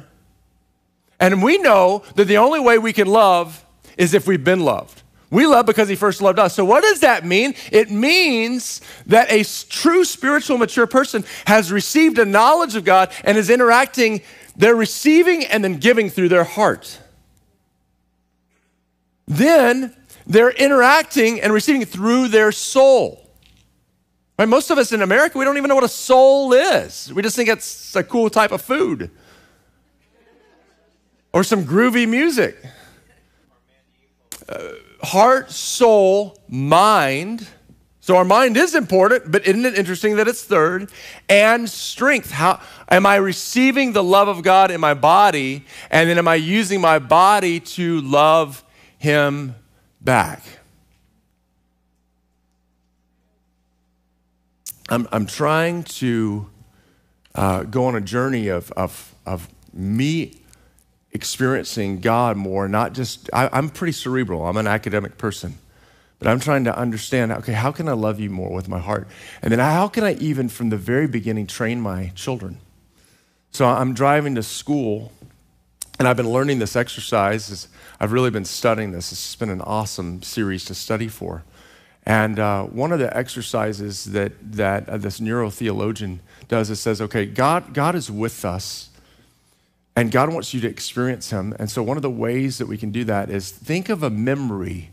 And 1.20 1.42
we 1.42 1.58
know 1.58 2.04
that 2.14 2.26
the 2.26 2.38
only 2.38 2.60
way 2.60 2.78
we 2.78 2.94
can 2.94 3.08
love 3.08 3.66
is 3.98 4.14
if 4.14 4.28
we've 4.28 4.44
been 4.44 4.60
loved. 4.60 5.02
We 5.32 5.48
love 5.48 5.66
because 5.66 5.90
he 5.90 5.96
first 5.96 6.22
loved 6.22 6.38
us. 6.38 6.54
So, 6.54 6.64
what 6.64 6.84
does 6.84 7.00
that 7.00 7.26
mean? 7.26 7.56
It 7.72 7.90
means 7.90 8.82
that 9.08 9.32
a 9.32 9.44
true 9.70 10.06
spiritual 10.06 10.60
mature 10.60 10.86
person 10.86 11.24
has 11.48 11.72
received 11.72 12.20
a 12.20 12.26
knowledge 12.26 12.76
of 12.76 12.86
God 12.86 13.12
and 13.24 13.40
is 13.40 13.50
interacting, 13.50 14.22
they're 14.56 14.76
receiving 14.76 15.46
and 15.46 15.64
then 15.64 15.78
giving 15.78 16.12
through 16.12 16.30
their 16.30 16.44
heart. 16.44 17.00
Then 19.28 19.96
they're 20.26 20.52
interacting 20.52 21.42
and 21.42 21.54
receiving 21.54 21.86
through 21.86 22.30
their 22.30 22.52
soul. 22.52 23.30
Right? 24.38 24.48
Most 24.48 24.72
of 24.72 24.78
us 24.78 24.92
in 24.92 25.02
America, 25.02 25.38
we 25.38 25.46
don't 25.46 25.58
even 25.58 25.70
know 25.70 25.76
what 25.76 25.84
a 25.84 25.90
soul 25.90 26.54
is. 26.54 27.14
We 27.14 27.22
just 27.22 27.36
think 27.36 27.50
it's 27.50 27.96
a 27.96 28.04
cool 28.04 28.30
type 28.30 28.52
of 28.52 28.62
food 28.62 29.12
or 31.34 31.44
some 31.44 31.64
groovy 31.64 32.08
music. 32.08 32.58
Uh, 34.48 34.70
heart, 35.04 35.52
soul, 35.52 36.38
mind. 36.48 37.48
So 38.02 38.18
our 38.18 38.26
mind 38.26 38.58
is 38.58 38.74
important, 38.76 39.32
but 39.32 39.46
isn't 39.46 39.66
it 39.66 39.78
interesting 39.78 40.16
that 40.18 40.28
it's 40.28 40.44
third? 40.44 40.92
And 41.30 41.70
strength. 41.70 42.32
How 42.32 42.60
am 42.90 43.06
I 43.06 43.18
receiving 43.18 43.94
the 43.94 44.04
love 44.04 44.28
of 44.28 44.44
God 44.44 44.72
in 44.72 44.82
my 44.82 44.94
body? 44.94 45.66
And 45.90 46.10
then 46.10 46.18
am 46.18 46.28
I 46.28 46.36
using 46.36 46.82
my 46.82 47.00
body 47.00 47.60
to 47.60 48.02
love 48.02 48.64
him 49.02 49.56
back? 50.00 50.44
I'm, 54.90 55.08
I'm 55.12 55.26
trying 55.26 55.84
to 55.86 56.48
uh, 57.34 57.64
go 57.64 57.86
on 57.86 57.96
a 57.96 58.02
journey 58.02 58.48
of, 58.50 58.72
of, 58.74 59.16
of 59.26 59.50
me 59.74 60.36
experiencing 61.12 62.00
God 62.00 62.38
more, 62.38 62.68
not 62.68 62.94
just, 62.94 63.28
I, 63.34 63.50
I'm 63.52 63.70
pretty 63.70 63.94
cerebral, 63.94 64.46
I'm 64.46 64.58
an 64.58 64.68
academic 64.68 65.18
person. 65.18 65.58
But 66.20 66.28
I'm 66.28 66.40
trying 66.40 66.66
to 66.66 66.78
understand, 66.78 67.32
okay, 67.32 67.54
how 67.54 67.72
can 67.72 67.90
I 67.90 67.94
love 67.94 68.20
you 68.20 68.30
more 68.30 68.54
with 68.54 68.70
my 68.70 68.78
heart? 68.78 69.08
And 69.42 69.52
then 69.52 69.58
how 69.58 69.88
can 69.88 70.04
I 70.04 70.14
even 70.16 70.48
from 70.48 70.70
the 70.70 70.78
very 70.78 71.08
beginning 71.08 71.48
train 71.48 71.82
my 71.82 72.12
children? 72.14 72.60
So 73.50 73.66
I'm 73.66 73.96
driving 73.96 74.36
to 74.36 74.44
school 74.44 75.12
and 76.02 76.08
I've 76.08 76.18
been 76.18 76.32
learning 76.32 76.58
this 76.58 76.76
exercise. 76.76 77.68
I've 78.00 78.12
really 78.12 78.32
been 78.32 78.44
studying 78.44 78.92
this. 78.92 79.12
It's 79.12 79.36
been 79.36 79.52
an 79.52 79.62
awesome 79.62 80.24
series 80.24 80.66
to 80.66 80.74
study 80.74 81.08
for. 81.08 81.44
And 82.08 82.40
uh, 82.40 82.64
one 82.64 82.92
of 82.92 82.98
the 82.98 83.16
exercises 83.16 84.06
that, 84.06 84.34
that 84.54 84.90
uh, 84.90 84.98
this 84.98 85.20
neurotheologian 85.20 86.18
does 86.48 86.72
is 86.72 86.80
says, 86.80 87.02
okay, 87.02 87.28
God, 87.28 87.76
God 87.76 87.94
is 87.94 88.10
with 88.10 88.44
us 88.44 88.90
and 89.96 90.10
God 90.10 90.34
wants 90.34 90.56
you 90.56 90.62
to 90.62 90.68
experience 90.68 91.30
Him. 91.30 91.56
And 91.60 91.70
so, 91.70 91.84
one 91.84 91.98
of 91.98 92.02
the 92.02 92.10
ways 92.10 92.58
that 92.58 92.66
we 92.66 92.80
can 92.80 92.90
do 92.90 93.04
that 93.04 93.30
is 93.30 93.52
think 93.52 93.88
of 93.90 94.02
a 94.02 94.10
memory, 94.10 94.90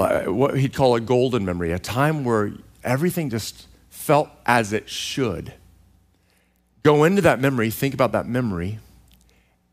uh, 0.00 0.22
what 0.22 0.58
he'd 0.58 0.74
call 0.74 0.96
a 0.96 1.00
golden 1.00 1.44
memory, 1.44 1.70
a 1.70 1.78
time 1.78 2.24
where 2.24 2.54
everything 2.82 3.30
just 3.30 3.68
felt 3.90 4.30
as 4.46 4.72
it 4.72 4.90
should. 4.90 5.54
Go 6.82 7.04
into 7.04 7.22
that 7.22 7.38
memory, 7.38 7.70
think 7.70 7.94
about 7.94 8.10
that 8.10 8.26
memory, 8.26 8.80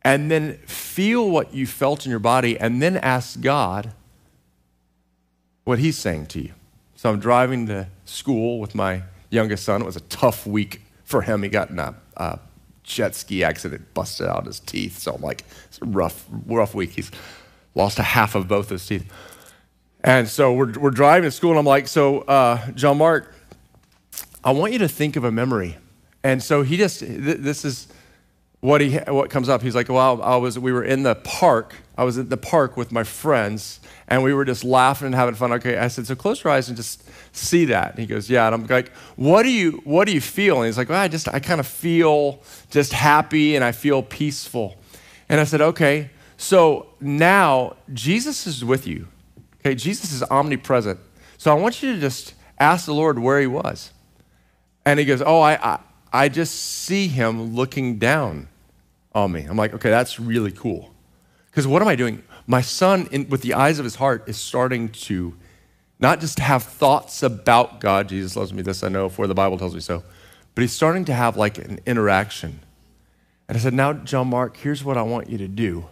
and 0.03 0.29
then 0.29 0.57
feel 0.65 1.29
what 1.29 1.53
you 1.53 1.65
felt 1.65 2.05
in 2.05 2.09
your 2.09 2.19
body, 2.19 2.59
and 2.59 2.81
then 2.81 2.97
ask 2.97 3.39
God 3.41 3.93
what 5.63 5.79
He's 5.79 5.97
saying 5.97 6.27
to 6.27 6.41
you. 6.41 6.53
So, 6.95 7.09
I'm 7.09 7.19
driving 7.19 7.67
to 7.67 7.87
school 8.05 8.59
with 8.59 8.75
my 8.75 9.03
youngest 9.29 9.65
son. 9.65 9.81
It 9.81 9.85
was 9.85 9.95
a 9.95 10.01
tough 10.01 10.45
week 10.45 10.81
for 11.03 11.21
him. 11.21 11.43
He 11.43 11.49
got 11.49 11.69
in 11.69 11.79
a, 11.79 11.95
a 12.17 12.39
jet 12.83 13.15
ski 13.15 13.43
accident, 13.43 13.93
busted 13.93 14.27
out 14.27 14.45
his 14.45 14.59
teeth. 14.59 14.99
So 14.99 15.13
I'm 15.13 15.21
like, 15.21 15.43
it's 15.65 15.79
a 15.81 15.85
rough, 15.85 16.25
rough 16.45 16.73
week. 16.73 16.91
He's 16.91 17.11
lost 17.75 17.99
a 17.99 18.03
half 18.03 18.35
of 18.35 18.47
both 18.47 18.69
his 18.69 18.85
teeth. 18.85 19.11
And 20.03 20.27
so 20.27 20.53
we're, 20.53 20.71
we're 20.73 20.91
driving 20.91 21.27
to 21.27 21.31
school, 21.31 21.51
and 21.51 21.59
I'm 21.59 21.65
like, 21.65 21.87
so, 21.87 22.21
uh, 22.21 22.71
John 22.71 22.97
Mark, 22.97 23.33
I 24.43 24.51
want 24.51 24.73
you 24.73 24.79
to 24.79 24.89
think 24.89 25.15
of 25.15 25.23
a 25.23 25.31
memory. 25.31 25.77
And 26.23 26.43
so 26.43 26.61
he 26.61 26.75
just, 26.75 26.99
th- 26.99 27.37
this 27.37 27.63
is 27.63 27.87
what, 28.63 28.79
he, 28.79 28.95
what 28.95 29.29
comes 29.29 29.49
up. 29.49 29.61
He's 29.61 29.75
like, 29.75 29.89
well, 29.89 30.21
I 30.21 30.37
was, 30.37 30.57
we 30.57 30.71
were 30.71 30.85
in 30.85 31.03
the 31.03 31.15
park. 31.15 31.75
I 31.97 32.05
was 32.05 32.17
at 32.17 32.29
the 32.29 32.37
park 32.37 32.77
with 32.77 32.93
my 32.93 33.03
friends, 33.03 33.81
and 34.07 34.23
we 34.23 34.33
were 34.33 34.45
just 34.45 34.63
laughing 34.63 35.07
and 35.07 35.15
having 35.15 35.35
fun. 35.35 35.51
Okay, 35.51 35.77
I 35.77 35.89
said, 35.89 36.07
so 36.07 36.15
close 36.15 36.41
your 36.41 36.53
eyes 36.53 36.69
and 36.69 36.77
just 36.77 37.03
see 37.33 37.65
that. 37.65 37.89
And 37.89 37.99
he 37.99 38.05
goes, 38.05 38.29
yeah. 38.29 38.45
And 38.45 38.55
I'm 38.55 38.65
like, 38.65 38.93
what 39.17 39.43
do 39.43 39.49
you, 39.49 39.81
what 39.83 40.07
do 40.07 40.13
you 40.13 40.21
feel? 40.21 40.59
And 40.59 40.67
he's 40.67 40.77
like, 40.77 40.87
well, 40.87 41.01
I 41.01 41.09
just, 41.09 41.27
I 41.27 41.41
kind 41.41 41.59
of 41.59 41.67
feel 41.67 42.41
just 42.69 42.93
happy 42.93 43.57
and 43.57 43.65
I 43.65 43.73
feel 43.73 44.01
peaceful. 44.01 44.77
And 45.27 45.41
I 45.41 45.43
said, 45.43 45.59
okay, 45.59 46.09
so 46.37 46.87
now 47.01 47.75
Jesus 47.91 48.47
is 48.47 48.63
with 48.63 48.87
you. 48.87 49.09
Okay, 49.59 49.75
Jesus 49.75 50.13
is 50.13 50.23
omnipresent. 50.23 51.01
So 51.37 51.51
I 51.51 51.59
want 51.59 51.83
you 51.83 51.95
to 51.95 51.99
just 51.99 52.33
ask 52.59 52.85
the 52.85 52.93
Lord 52.93 53.19
where 53.19 53.41
he 53.41 53.47
was. 53.47 53.91
And 54.85 54.99
he 54.99 55.05
goes, 55.05 55.21
oh, 55.21 55.41
I, 55.41 55.73
I, 55.73 55.79
I 56.13 56.29
just 56.29 56.55
see 56.55 57.09
him 57.09 57.55
looking 57.55 57.97
down 57.97 58.47
on 59.13 59.31
me. 59.31 59.43
I'm 59.43 59.57
like, 59.57 59.73
okay, 59.73 59.89
that's 59.89 60.19
really 60.19 60.51
cool. 60.51 60.91
Because 61.49 61.67
what 61.67 61.81
am 61.81 61.87
I 61.87 61.95
doing? 61.95 62.23
My 62.47 62.61
son, 62.61 63.07
in, 63.11 63.29
with 63.29 63.41
the 63.41 63.53
eyes 63.53 63.79
of 63.79 63.85
his 63.85 63.95
heart, 63.95 64.27
is 64.27 64.37
starting 64.37 64.89
to 64.89 65.35
not 65.99 66.19
just 66.19 66.39
have 66.39 66.63
thoughts 66.63 67.23
about 67.23 67.79
God. 67.79 68.09
Jesus 68.09 68.35
loves 68.35 68.53
me, 68.53 68.61
this 68.61 68.83
I 68.83 68.89
know, 68.89 69.07
for 69.09 69.27
the 69.27 69.33
Bible 69.33 69.57
tells 69.57 69.73
me 69.73 69.79
so. 69.79 70.03
But 70.55 70.61
he's 70.61 70.73
starting 70.73 71.05
to 71.05 71.13
have 71.13 71.37
like 71.37 71.57
an 71.57 71.79
interaction. 71.85 72.59
And 73.47 73.57
I 73.57 73.61
said, 73.61 73.73
Now, 73.73 73.93
John 73.93 74.27
Mark, 74.27 74.57
here's 74.57 74.83
what 74.83 74.97
I 74.97 75.03
want 75.03 75.29
you 75.29 75.37
to 75.37 75.47
do. 75.47 75.85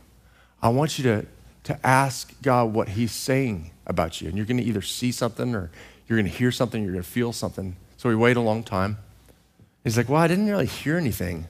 I 0.62 0.70
want 0.70 0.98
you 0.98 1.04
to, 1.06 1.26
to 1.64 1.86
ask 1.86 2.34
God 2.42 2.74
what 2.74 2.90
he's 2.90 3.12
saying 3.12 3.72
about 3.86 4.22
you. 4.22 4.28
And 4.28 4.38
you're 4.38 4.46
going 4.46 4.58
to 4.58 4.64
either 4.64 4.82
see 4.82 5.12
something 5.12 5.56
or 5.56 5.72
you're 6.08 6.20
going 6.20 6.32
to 6.32 6.38
hear 6.38 6.52
something, 6.52 6.84
you're 6.84 6.94
going 6.94 7.04
to 7.04 7.10
feel 7.10 7.34
something. 7.34 7.76
So 7.98 8.10
we 8.10 8.16
wait 8.16 8.38
a 8.38 8.42
long 8.42 8.64
time. 8.64 8.98
He's 9.84 9.98
like, 9.98 10.10
Well, 10.10 10.22
I 10.22 10.28
didn't 10.28 10.48
really 10.48 10.66
hear 10.66 10.98
anything, 10.98 11.48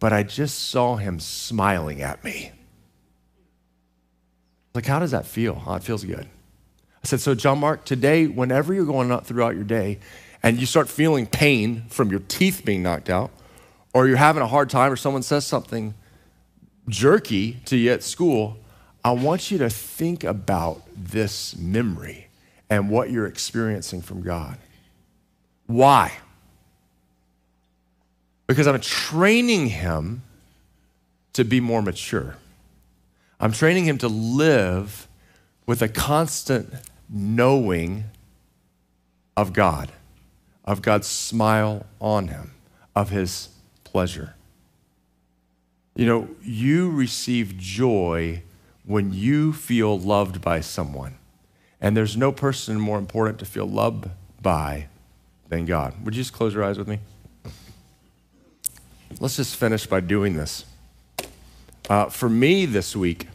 but 0.00 0.12
I 0.12 0.22
just 0.22 0.68
saw 0.68 0.96
him 0.96 1.20
smiling 1.20 2.02
at 2.02 2.22
me. 2.24 2.52
Like, 4.74 4.86
how 4.86 4.98
does 4.98 5.10
that 5.10 5.26
feel? 5.26 5.62
Oh, 5.66 5.74
it 5.74 5.82
feels 5.82 6.04
good. 6.04 6.26
I 7.02 7.06
said, 7.06 7.20
So, 7.20 7.34
John 7.34 7.58
Mark, 7.58 7.84
today, 7.84 8.26
whenever 8.26 8.72
you're 8.72 8.84
going 8.84 9.10
out 9.10 9.26
throughout 9.26 9.54
your 9.54 9.64
day 9.64 9.98
and 10.42 10.58
you 10.58 10.66
start 10.66 10.88
feeling 10.88 11.26
pain 11.26 11.84
from 11.88 12.10
your 12.10 12.20
teeth 12.20 12.62
being 12.64 12.82
knocked 12.82 13.10
out, 13.10 13.30
or 13.92 14.06
you're 14.06 14.16
having 14.16 14.42
a 14.42 14.46
hard 14.46 14.70
time, 14.70 14.92
or 14.92 14.96
someone 14.96 15.22
says 15.22 15.46
something 15.46 15.94
jerky 16.88 17.54
to 17.64 17.76
you 17.76 17.90
at 17.90 18.02
school, 18.02 18.56
I 19.04 19.12
want 19.12 19.50
you 19.50 19.58
to 19.58 19.70
think 19.70 20.24
about 20.24 20.82
this 20.94 21.56
memory 21.56 22.28
and 22.70 22.90
what 22.90 23.10
you're 23.10 23.26
experiencing 23.26 24.02
from 24.02 24.22
God. 24.22 24.58
Why? 25.66 26.12
Because 28.48 28.66
I'm 28.66 28.80
training 28.80 29.68
him 29.68 30.22
to 31.34 31.44
be 31.44 31.60
more 31.60 31.82
mature. 31.82 32.36
I'm 33.38 33.52
training 33.52 33.84
him 33.84 33.98
to 33.98 34.08
live 34.08 35.06
with 35.66 35.82
a 35.82 35.88
constant 35.88 36.72
knowing 37.08 38.04
of 39.36 39.52
God, 39.52 39.92
of 40.64 40.82
God's 40.82 41.06
smile 41.06 41.86
on 42.00 42.28
him, 42.28 42.54
of 42.96 43.10
his 43.10 43.50
pleasure. 43.84 44.34
You 45.94 46.06
know, 46.06 46.28
you 46.42 46.90
receive 46.90 47.56
joy 47.56 48.42
when 48.84 49.12
you 49.12 49.52
feel 49.52 49.98
loved 49.98 50.40
by 50.40 50.60
someone. 50.60 51.18
And 51.80 51.96
there's 51.96 52.16
no 52.16 52.32
person 52.32 52.80
more 52.80 52.98
important 52.98 53.38
to 53.40 53.44
feel 53.44 53.66
loved 53.66 54.08
by 54.40 54.88
than 55.48 55.66
God. 55.66 55.94
Would 56.04 56.16
you 56.16 56.22
just 56.22 56.32
close 56.32 56.54
your 56.54 56.64
eyes 56.64 56.78
with 56.78 56.88
me? 56.88 56.98
Let's 59.20 59.36
just 59.36 59.56
finish 59.56 59.86
by 59.86 60.00
doing 60.00 60.36
this. 60.36 60.64
Uh, 61.88 62.06
for 62.06 62.28
me 62.28 62.66
this 62.66 62.94
week, 62.94 63.26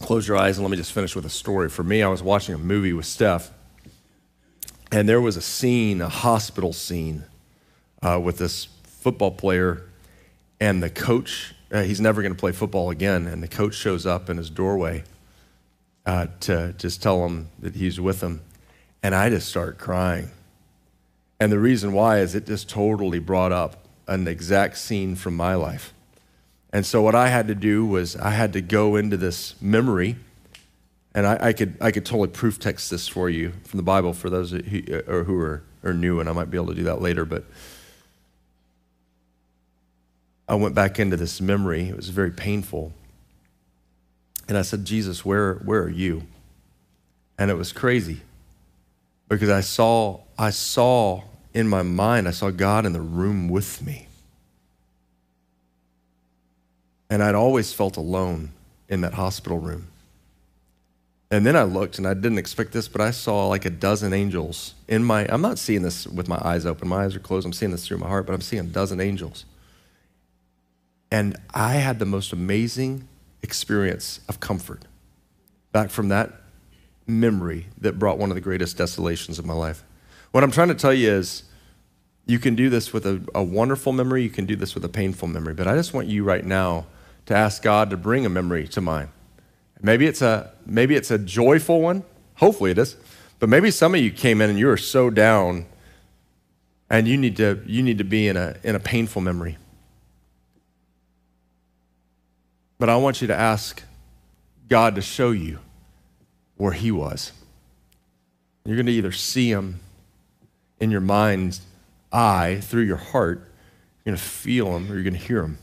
close 0.00 0.26
your 0.26 0.36
eyes 0.36 0.56
and 0.56 0.64
let 0.64 0.70
me 0.70 0.76
just 0.76 0.92
finish 0.92 1.14
with 1.14 1.24
a 1.24 1.30
story. 1.30 1.68
For 1.68 1.84
me, 1.84 2.02
I 2.02 2.08
was 2.08 2.22
watching 2.22 2.54
a 2.54 2.58
movie 2.58 2.92
with 2.92 3.06
Steph, 3.06 3.50
and 4.90 5.08
there 5.08 5.20
was 5.20 5.36
a 5.36 5.40
scene, 5.40 6.00
a 6.00 6.08
hospital 6.08 6.72
scene, 6.72 7.22
uh, 8.02 8.18
with 8.20 8.38
this 8.38 8.64
football 8.82 9.30
player, 9.30 9.82
and 10.58 10.82
the 10.82 10.90
coach, 10.90 11.54
uh, 11.70 11.82
he's 11.82 12.00
never 12.00 12.22
going 12.22 12.34
to 12.34 12.38
play 12.38 12.52
football 12.52 12.90
again, 12.90 13.26
and 13.26 13.42
the 13.42 13.48
coach 13.48 13.74
shows 13.74 14.06
up 14.06 14.28
in 14.28 14.38
his 14.38 14.50
doorway 14.50 15.04
uh, 16.06 16.26
to 16.40 16.74
just 16.78 17.02
tell 17.02 17.24
him 17.26 17.48
that 17.60 17.76
he's 17.76 18.00
with 18.00 18.22
him. 18.22 18.40
And 19.02 19.14
I 19.14 19.30
just 19.30 19.48
start 19.48 19.78
crying. 19.78 20.30
And 21.40 21.50
the 21.50 21.58
reason 21.58 21.92
why 21.92 22.18
is 22.18 22.34
it 22.34 22.46
just 22.46 22.68
totally 22.68 23.18
brought 23.18 23.50
up 23.50 23.88
an 24.10 24.26
exact 24.26 24.76
scene 24.76 25.14
from 25.14 25.36
my 25.36 25.54
life. 25.54 25.94
And 26.72 26.84
so 26.84 27.00
what 27.00 27.14
I 27.14 27.28
had 27.28 27.46
to 27.46 27.54
do 27.54 27.86
was 27.86 28.16
I 28.16 28.30
had 28.30 28.52
to 28.54 28.60
go 28.60 28.96
into 28.96 29.16
this 29.16 29.54
memory, 29.62 30.16
and 31.14 31.26
I, 31.26 31.48
I 31.48 31.52
could 31.52 31.76
I 31.80 31.92
could 31.92 32.04
totally 32.04 32.28
proof 32.28 32.58
text 32.58 32.90
this 32.90 33.08
for 33.08 33.30
you 33.30 33.52
from 33.64 33.78
the 33.78 33.84
Bible 33.84 34.12
for 34.12 34.28
those 34.28 34.50
who, 34.50 34.82
uh, 34.92 35.10
or 35.10 35.24
who 35.24 35.38
are, 35.38 35.62
are 35.84 35.94
new, 35.94 36.20
and 36.20 36.28
I 36.28 36.32
might 36.32 36.50
be 36.50 36.56
able 36.56 36.68
to 36.68 36.74
do 36.74 36.84
that 36.84 37.00
later. 37.00 37.24
But 37.24 37.44
I 40.48 40.56
went 40.56 40.74
back 40.74 40.98
into 40.98 41.16
this 41.16 41.40
memory. 41.40 41.88
It 41.88 41.96
was 41.96 42.08
very 42.08 42.32
painful, 42.32 42.92
and 44.48 44.58
I 44.58 44.62
said, 44.62 44.84
Jesus, 44.84 45.24
where 45.24 45.54
where 45.54 45.82
are 45.82 45.88
you? 45.88 46.26
And 47.38 47.50
it 47.50 47.54
was 47.54 47.72
crazy 47.72 48.20
because 49.28 49.48
I 49.48 49.60
saw 49.60 50.20
I 50.40 50.48
saw 50.48 51.24
in 51.52 51.68
my 51.68 51.82
mind 51.82 52.26
I 52.26 52.30
saw 52.30 52.50
God 52.50 52.86
in 52.86 52.94
the 52.94 53.00
room 53.02 53.50
with 53.50 53.84
me. 53.84 54.06
And 57.10 57.22
I'd 57.22 57.34
always 57.34 57.74
felt 57.74 57.98
alone 57.98 58.52
in 58.88 59.02
that 59.02 59.12
hospital 59.12 59.58
room. 59.58 59.88
And 61.30 61.44
then 61.44 61.56
I 61.56 61.64
looked 61.64 61.98
and 61.98 62.06
I 62.06 62.14
didn't 62.14 62.38
expect 62.38 62.72
this, 62.72 62.88
but 62.88 63.02
I 63.02 63.10
saw 63.10 63.48
like 63.48 63.66
a 63.66 63.70
dozen 63.70 64.14
angels 64.14 64.72
in 64.88 65.04
my, 65.04 65.26
I'm 65.28 65.42
not 65.42 65.58
seeing 65.58 65.82
this 65.82 66.06
with 66.06 66.26
my 66.26 66.40
eyes 66.42 66.64
open. 66.64 66.88
My 66.88 67.04
eyes 67.04 67.14
are 67.14 67.20
closed. 67.20 67.44
I'm 67.44 67.52
seeing 67.52 67.70
this 67.70 67.86
through 67.86 67.98
my 67.98 68.08
heart, 68.08 68.24
but 68.24 68.32
I'm 68.32 68.40
seeing 68.40 68.64
a 68.64 68.66
dozen 68.66 68.98
angels. 68.98 69.44
And 71.12 71.36
I 71.52 71.74
had 71.74 71.98
the 71.98 72.06
most 72.06 72.32
amazing 72.32 73.06
experience 73.42 74.20
of 74.26 74.40
comfort 74.40 74.84
back 75.70 75.90
from 75.90 76.08
that 76.08 76.32
memory 77.06 77.66
that 77.78 77.98
brought 77.98 78.16
one 78.16 78.30
of 78.30 78.36
the 78.36 78.40
greatest 78.40 78.78
desolations 78.78 79.38
of 79.38 79.44
my 79.44 79.52
life. 79.52 79.84
What 80.32 80.44
I'm 80.44 80.50
trying 80.50 80.68
to 80.68 80.74
tell 80.74 80.94
you 80.94 81.10
is 81.10 81.44
you 82.26 82.38
can 82.38 82.54
do 82.54 82.70
this 82.70 82.92
with 82.92 83.06
a, 83.06 83.20
a 83.34 83.42
wonderful 83.42 83.92
memory, 83.92 84.22
you 84.22 84.30
can 84.30 84.46
do 84.46 84.56
this 84.56 84.74
with 84.74 84.84
a 84.84 84.88
painful 84.88 85.28
memory, 85.28 85.54
but 85.54 85.66
I 85.66 85.74
just 85.74 85.92
want 85.92 86.06
you 86.06 86.22
right 86.22 86.44
now 86.44 86.86
to 87.26 87.34
ask 87.34 87.62
God 87.62 87.90
to 87.90 87.96
bring 87.96 88.24
a 88.24 88.28
memory 88.28 88.68
to 88.68 88.80
mind. 88.80 89.08
Maybe 89.82 90.06
it's 90.06 90.22
a 90.22 90.52
maybe 90.66 90.94
it's 90.94 91.10
a 91.10 91.18
joyful 91.18 91.80
one. 91.80 92.04
Hopefully 92.36 92.70
it 92.70 92.78
is. 92.78 92.96
But 93.38 93.48
maybe 93.48 93.70
some 93.70 93.94
of 93.94 94.00
you 94.00 94.10
came 94.10 94.40
in 94.40 94.50
and 94.50 94.58
you 94.58 94.68
are 94.68 94.76
so 94.76 95.08
down 95.08 95.66
and 96.90 97.08
you 97.08 97.16
need 97.16 97.36
to 97.36 97.62
you 97.66 97.82
need 97.82 97.98
to 97.98 98.04
be 98.04 98.28
in 98.28 98.36
a 98.36 98.56
in 98.62 98.74
a 98.74 98.80
painful 98.80 99.22
memory. 99.22 99.56
But 102.78 102.88
I 102.88 102.96
want 102.96 103.20
you 103.20 103.28
to 103.28 103.36
ask 103.36 103.82
God 104.68 104.94
to 104.94 105.02
show 105.02 105.30
you 105.30 105.58
where 106.56 106.72
he 106.72 106.90
was. 106.90 107.32
You're 108.64 108.76
going 108.76 108.86
to 108.86 108.92
either 108.92 109.12
see 109.12 109.50
him 109.50 109.80
in 110.80 110.90
your 110.90 111.00
mind's 111.00 111.60
eye 112.12 112.58
through 112.62 112.82
your 112.82 112.96
heart, 112.96 113.38
you're 114.04 114.12
going 114.12 114.16
to 114.16 114.22
feel 114.22 114.72
them 114.72 114.90
or 114.90 114.94
you're 114.94 115.02
going 115.02 115.14
to 115.14 115.20
hear 115.20 115.42
them. 115.42 115.58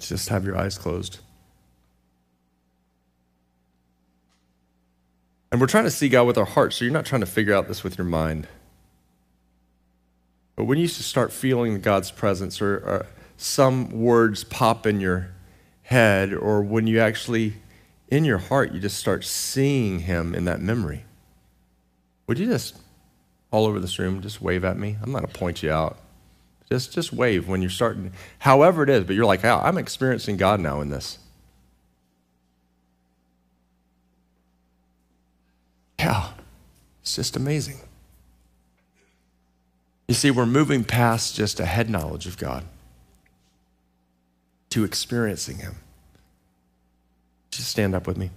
Just 0.00 0.28
have 0.28 0.44
your 0.44 0.58
eyes 0.58 0.76
closed. 0.76 1.20
And 5.52 5.60
we're 5.60 5.68
trying 5.68 5.84
to 5.84 5.90
see 5.90 6.08
God 6.08 6.24
with 6.24 6.36
our 6.36 6.44
heart, 6.44 6.72
so 6.72 6.84
you're 6.84 6.92
not 6.92 7.04
trying 7.04 7.20
to 7.20 7.26
figure 7.26 7.54
out 7.54 7.68
this 7.68 7.84
with 7.84 7.96
your 7.96 8.06
mind. 8.06 8.48
But 10.56 10.64
when 10.64 10.78
you 10.78 10.88
start 10.88 11.32
feeling 11.32 11.80
God's 11.80 12.10
presence, 12.10 12.60
or, 12.60 12.76
or 12.76 13.06
some 13.36 13.90
words 13.90 14.42
pop 14.42 14.84
in 14.86 15.00
your 15.00 15.30
head, 15.90 16.32
or 16.32 16.62
when 16.62 16.86
you 16.86 17.00
actually, 17.00 17.54
in 18.08 18.24
your 18.24 18.38
heart, 18.38 18.72
you 18.72 18.78
just 18.78 18.96
start 18.96 19.24
seeing 19.24 20.00
Him 20.00 20.34
in 20.36 20.44
that 20.44 20.60
memory, 20.60 21.04
would 22.26 22.38
you 22.38 22.46
just, 22.46 22.78
all 23.50 23.66
over 23.66 23.80
this 23.80 23.98
room, 23.98 24.22
just 24.22 24.40
wave 24.40 24.64
at 24.64 24.78
me? 24.78 24.96
I'm 25.02 25.10
not 25.10 25.22
going 25.22 25.32
to 25.32 25.38
point 25.38 25.62
you 25.64 25.72
out. 25.72 25.98
Just, 26.70 26.92
just 26.92 27.12
wave 27.12 27.48
when 27.48 27.60
you're 27.60 27.70
starting, 27.70 28.12
however 28.38 28.84
it 28.84 28.88
is, 28.88 29.02
but 29.02 29.16
you're 29.16 29.26
like, 29.26 29.44
oh, 29.44 29.60
I'm 29.62 29.76
experiencing 29.76 30.36
God 30.36 30.60
now 30.60 30.80
in 30.80 30.90
this. 30.90 31.18
Yeah, 35.98 36.28
it's 37.02 37.16
just 37.16 37.34
amazing. 37.34 37.80
You 40.06 40.14
see, 40.14 40.30
we're 40.30 40.46
moving 40.46 40.84
past 40.84 41.34
just 41.34 41.58
a 41.58 41.66
head 41.66 41.90
knowledge 41.90 42.28
of 42.28 42.38
God 42.38 42.64
to 44.70 44.84
experiencing 44.84 45.58
Him. 45.58 45.76
Just 47.50 47.68
stand 47.68 47.94
up 47.94 48.06
with 48.06 48.16
me. 48.16 48.30